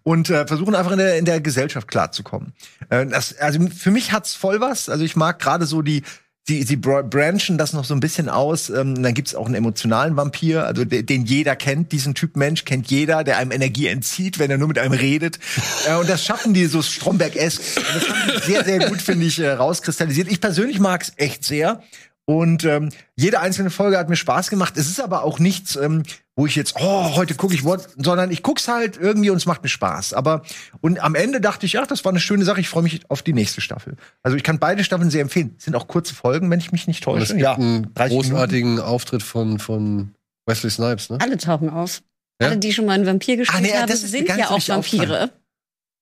[0.03, 2.53] und äh, versuchen einfach in der, in der Gesellschaft klarzukommen.
[2.89, 4.89] Äh, das, also für mich hat's voll was.
[4.89, 6.03] Also ich mag gerade so die
[6.47, 8.69] Sie, sie bra- branchen das noch so ein bisschen aus.
[8.69, 11.91] Ähm, dann gibt's auch einen emotionalen Vampir, also de, den jeder kennt.
[11.91, 15.39] Diesen Typ Mensch kennt jeder, der einem Energie entzieht, wenn er nur mit einem redet.
[15.87, 17.61] Äh, und das schaffen die so Stromberg-esk.
[17.75, 20.27] Das haben die sehr, sehr gut, finde ich, äh, rauskristallisiert.
[20.31, 21.81] Ich persönlich mag's echt sehr.
[22.25, 24.75] Und ähm, jede einzelne Folge hat mir Spaß gemacht.
[24.77, 26.03] Es ist aber auch nichts, ähm,
[26.37, 29.45] wo ich jetzt, oh, heute gucke ich What, sondern ich guck's halt irgendwie und es
[29.45, 30.13] macht mir Spaß.
[30.13, 30.41] Aber
[30.81, 32.59] und am Ende dachte ich, ach, das war eine schöne Sache.
[32.59, 33.95] Ich freue mich auf die nächste Staffel.
[34.21, 35.55] Also ich kann beide Staffeln sehr empfehlen.
[35.57, 37.37] Es sind auch kurze Folgen, wenn ich mich nicht Und es täusche.
[37.37, 40.13] gibt einen 30 großartigen Auftritt von, von
[40.45, 41.19] Wesley Snipes, ne?
[41.21, 42.01] Alle tauchen auf.
[42.41, 42.49] Ja?
[42.49, 44.49] Alle, die schon mal einen Vampir gespielt Ah, nee, haben, das ist mir sind ja
[44.49, 45.31] auch Vampire.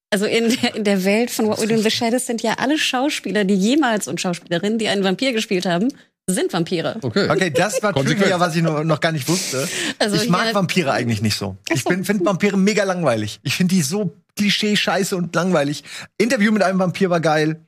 [0.10, 2.56] Also in der, in der Welt von What We Do in the Shadows sind ja
[2.60, 5.90] alle Schauspieler, die jemals und Schauspielerinnen, die einen Vampir gespielt haben,
[6.30, 6.98] sind Vampire.
[7.02, 7.30] Okay.
[7.30, 7.94] Okay, das war.
[7.94, 9.68] Trivia, was ich noch, noch gar nicht wusste.
[10.00, 11.58] Also ich mag Vampire eigentlich nicht so.
[11.70, 13.40] Ich finde Vampire mega langweilig.
[13.44, 15.84] Ich finde die so klischee, scheiße und langweilig.
[16.18, 17.66] Interview mit einem Vampir war geil.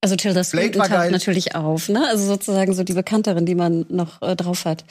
[0.00, 2.06] Also Tilda Swinton war taucht natürlich auf, ne?
[2.06, 4.84] Also sozusagen so die bekannterin, die man noch äh, drauf hat.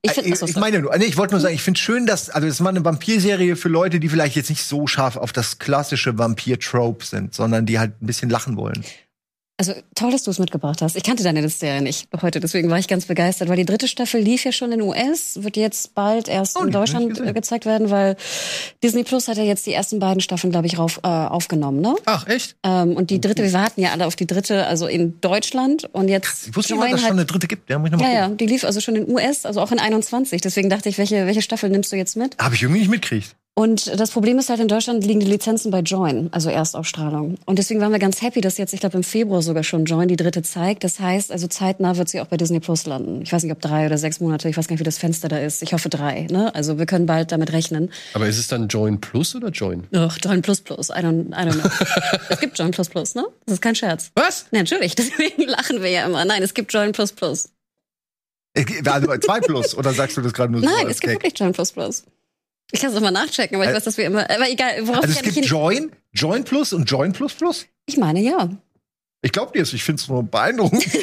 [0.00, 2.06] Ich Äh, finde, ich, ich meine nur, nee, ich wollte nur sagen, ich finde schön,
[2.06, 5.18] dass, also das ist mal eine Vampirserie für Leute, die vielleicht jetzt nicht so scharf
[5.18, 8.82] auf das klassische Vampir-Trope sind, sondern die halt ein bisschen lachen wollen.
[9.58, 10.96] Also toll, dass du es mitgebracht hast.
[10.96, 13.88] Ich kannte deine Liste ja nicht heute, deswegen war ich ganz begeistert, weil die dritte
[13.88, 17.32] Staffel lief ja schon in den US, wird jetzt bald erst Oh, in Deutschland äh,
[17.32, 18.16] gezeigt werden, weil
[18.84, 21.94] Disney Plus hat ja jetzt die ersten beiden Staffeln, glaube ich, rauf, äh, aufgenommen, ne?
[22.04, 22.56] Ach, echt?
[22.64, 26.08] Ähm, und die dritte, wir warten ja alle auf die dritte, also in Deutschland und
[26.08, 27.70] jetzt Ich wusste nicht dass es schon eine dritte gibt.
[27.70, 29.72] Ja, muss ich noch mal ja, ja, die lief also schon in US, also auch
[29.72, 30.42] in 21.
[30.42, 32.36] Deswegen dachte ich, welche, welche Staffel nimmst du jetzt mit?
[32.38, 33.34] Habe ich irgendwie nicht mitgekriegt.
[33.58, 37.36] Und das Problem ist halt, in Deutschland liegen die Lizenzen bei Join, also Erstausstrahlung.
[37.46, 40.08] Und deswegen waren wir ganz happy, dass jetzt, ich glaube, im Februar sogar schon Join
[40.08, 40.84] die dritte zeigt.
[40.84, 43.22] Das heißt, also zeitnah wird sie auch bei Disney Plus landen.
[43.22, 45.28] Ich weiß nicht, ob drei oder sechs Monate, ich weiß gar nicht, wie das Fenster
[45.28, 45.62] da ist.
[45.62, 46.54] Ich hoffe drei, ne?
[46.54, 47.90] Also wir können bald damit rechnen.
[48.12, 49.84] Aber ist es dann Join Plus oder Join?
[49.94, 51.70] Ach, Join Plus Plus, I don't, I don't know.
[52.28, 53.24] es gibt Join Plus Plus, ne?
[53.46, 54.10] Das ist kein Scherz.
[54.16, 54.48] Was?
[54.50, 56.26] Nee, natürlich, deswegen lachen wir ja immer.
[56.26, 57.48] Nein, es gibt Join Plus Plus.
[58.52, 60.66] Äh, Also zwei plus, oder sagst du das gerade nur so?
[60.66, 61.22] Nein, es gibt Gag?
[61.22, 62.04] wirklich Join Plus Plus.
[62.72, 65.20] Ich kann es nochmal nachchecken, aber ich weiß, dass wir immer, aber egal, worauf Also
[65.20, 67.66] ich es gibt Join, Join Plus und Join Plus Plus?
[67.86, 68.48] Ich meine, ja.
[69.22, 70.84] Ich glaube dir, ich finde es nur beeindruckend.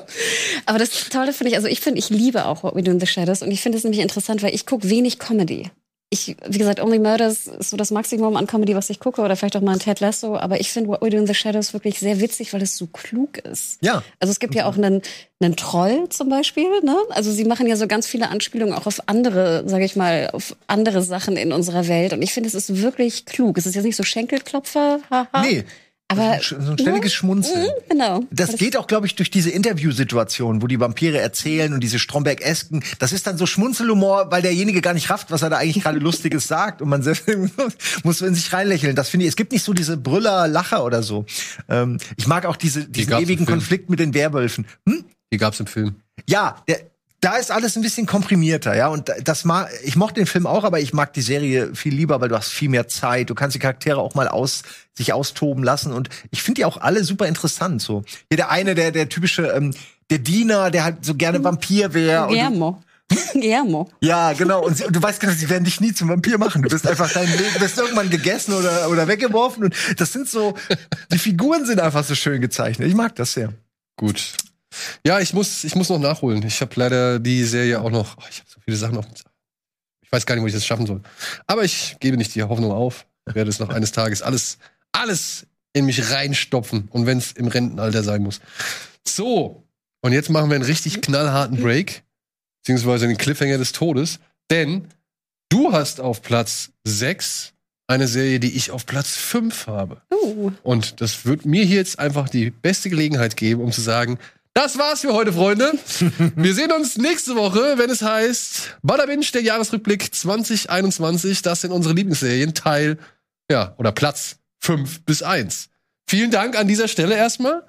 [0.66, 3.00] Aber das Tolle finde ich, also ich finde, ich liebe auch What We Do in
[3.00, 5.70] the Shadows und ich finde es nämlich interessant, weil ich gucke wenig Comedy.
[6.12, 9.34] Ich, wie gesagt, Only Murders ist so das Maximum an Comedy, was ich gucke oder
[9.34, 11.72] vielleicht auch mal ein Ted Lasso, aber ich finde What We Do in the Shadows
[11.72, 13.78] wirklich sehr witzig, weil es so klug ist.
[13.80, 14.02] ja.
[14.20, 15.00] Also es gibt ja auch einen,
[15.40, 16.94] einen Troll zum Beispiel, ne?
[17.08, 20.54] Also sie machen ja so ganz viele Anspielungen auch auf andere, sage ich mal, auf
[20.66, 23.56] andere Sachen in unserer Welt und ich finde, es ist wirklich klug.
[23.56, 25.42] Es ist jetzt nicht so Schenkelklopfer, haha.
[25.42, 25.64] Nee.
[26.12, 27.62] Aber so ein ständiges Schmunzeln.
[27.64, 28.24] Mhm, genau.
[28.30, 32.82] Das geht auch, glaube ich, durch diese Interviewsituation, wo die Vampire erzählen und diese Stromberg-esken.
[32.98, 35.98] Das ist dann so Schmunzelhumor, weil derjenige gar nicht rafft, was er da eigentlich gerade
[36.02, 37.02] Lustiges sagt und man
[38.04, 38.96] muss in sich reinlächeln.
[38.96, 41.26] Das finde ich, es gibt nicht so diese Brüller, Lacher oder so.
[41.68, 43.46] Ähm, ich mag auch diese, diesen im ewigen.
[43.46, 44.66] Konflikt mit den Werwölfen.
[44.88, 45.04] Hm?
[45.32, 45.96] Die gab's im Film.
[46.28, 46.80] Ja, der,
[47.22, 48.88] da ist alles ein bisschen komprimierter, ja.
[48.88, 52.20] Und das mag, ich mochte den Film auch, aber ich mag die Serie viel lieber,
[52.20, 53.30] weil du hast viel mehr Zeit.
[53.30, 54.62] Du kannst die Charaktere auch mal aus,
[54.92, 55.92] sich austoben lassen.
[55.92, 57.80] Und ich finde die auch alle super interessant.
[57.80, 58.02] So.
[58.28, 59.72] Hier der eine, der, der typische, ähm,
[60.10, 62.26] der Diener, der halt so gerne Vampir wäre.
[62.26, 62.82] Guillermo.
[63.34, 63.88] Guillermo.
[64.00, 64.66] Ja, genau.
[64.66, 66.62] Und, sie, und, du weißt genau, sie werden dich nie zum Vampir machen.
[66.62, 69.62] Du bist einfach dein Leben, du bist irgendwann gegessen oder, oder weggeworfen.
[69.62, 70.54] Und das sind so,
[71.12, 72.88] die Figuren sind einfach so schön gezeichnet.
[72.88, 73.52] Ich mag das sehr.
[73.96, 74.32] Gut.
[75.04, 76.42] Ja, ich muss, ich muss noch nachholen.
[76.46, 78.16] Ich habe leider die Serie auch noch.
[78.18, 79.06] Oh, ich habe so viele Sachen auf.
[80.02, 81.02] Ich weiß gar nicht, wo ich das schaffen soll.
[81.46, 83.06] Aber ich gebe nicht die Hoffnung auf.
[83.28, 84.58] Ich werde es noch eines Tages alles,
[84.92, 86.88] alles in mich reinstopfen.
[86.90, 88.40] Und wenn es im Rentenalter sein muss.
[89.06, 89.64] So.
[90.00, 92.02] Und jetzt machen wir einen richtig knallharten Break.
[92.62, 94.20] Beziehungsweise den Cliffhanger des Todes.
[94.50, 94.88] Denn
[95.48, 97.52] du hast auf Platz 6
[97.86, 100.02] eine Serie, die ich auf Platz 5 habe.
[100.12, 100.52] Uh.
[100.62, 104.18] Und das wird mir hier jetzt einfach die beste Gelegenheit geben, um zu sagen,
[104.54, 105.72] das war's für heute, Freunde.
[106.36, 111.42] Wir sehen uns nächste Woche, wenn es heißt Bada Binge, der Jahresrückblick 2021.
[111.42, 112.98] Das sind unsere Lieblingsserien, Teil,
[113.50, 115.70] ja, oder Platz 5 bis 1.
[116.06, 117.64] Vielen Dank an dieser Stelle erstmal.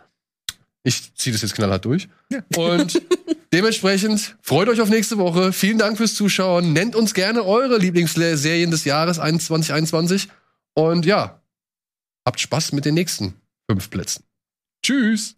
[0.84, 2.10] Ich ziehe das jetzt knallhart durch.
[2.30, 2.44] Ja.
[2.58, 3.02] Und
[3.54, 5.54] dementsprechend freut euch auf nächste Woche.
[5.54, 6.74] Vielen Dank fürs Zuschauen.
[6.74, 10.28] Nennt uns gerne eure Lieblingsserien des Jahres 2021.
[10.74, 11.42] Und ja,
[12.26, 13.36] habt Spaß mit den nächsten
[13.70, 14.26] fünf Plätzen.
[14.86, 15.38] Tschüss.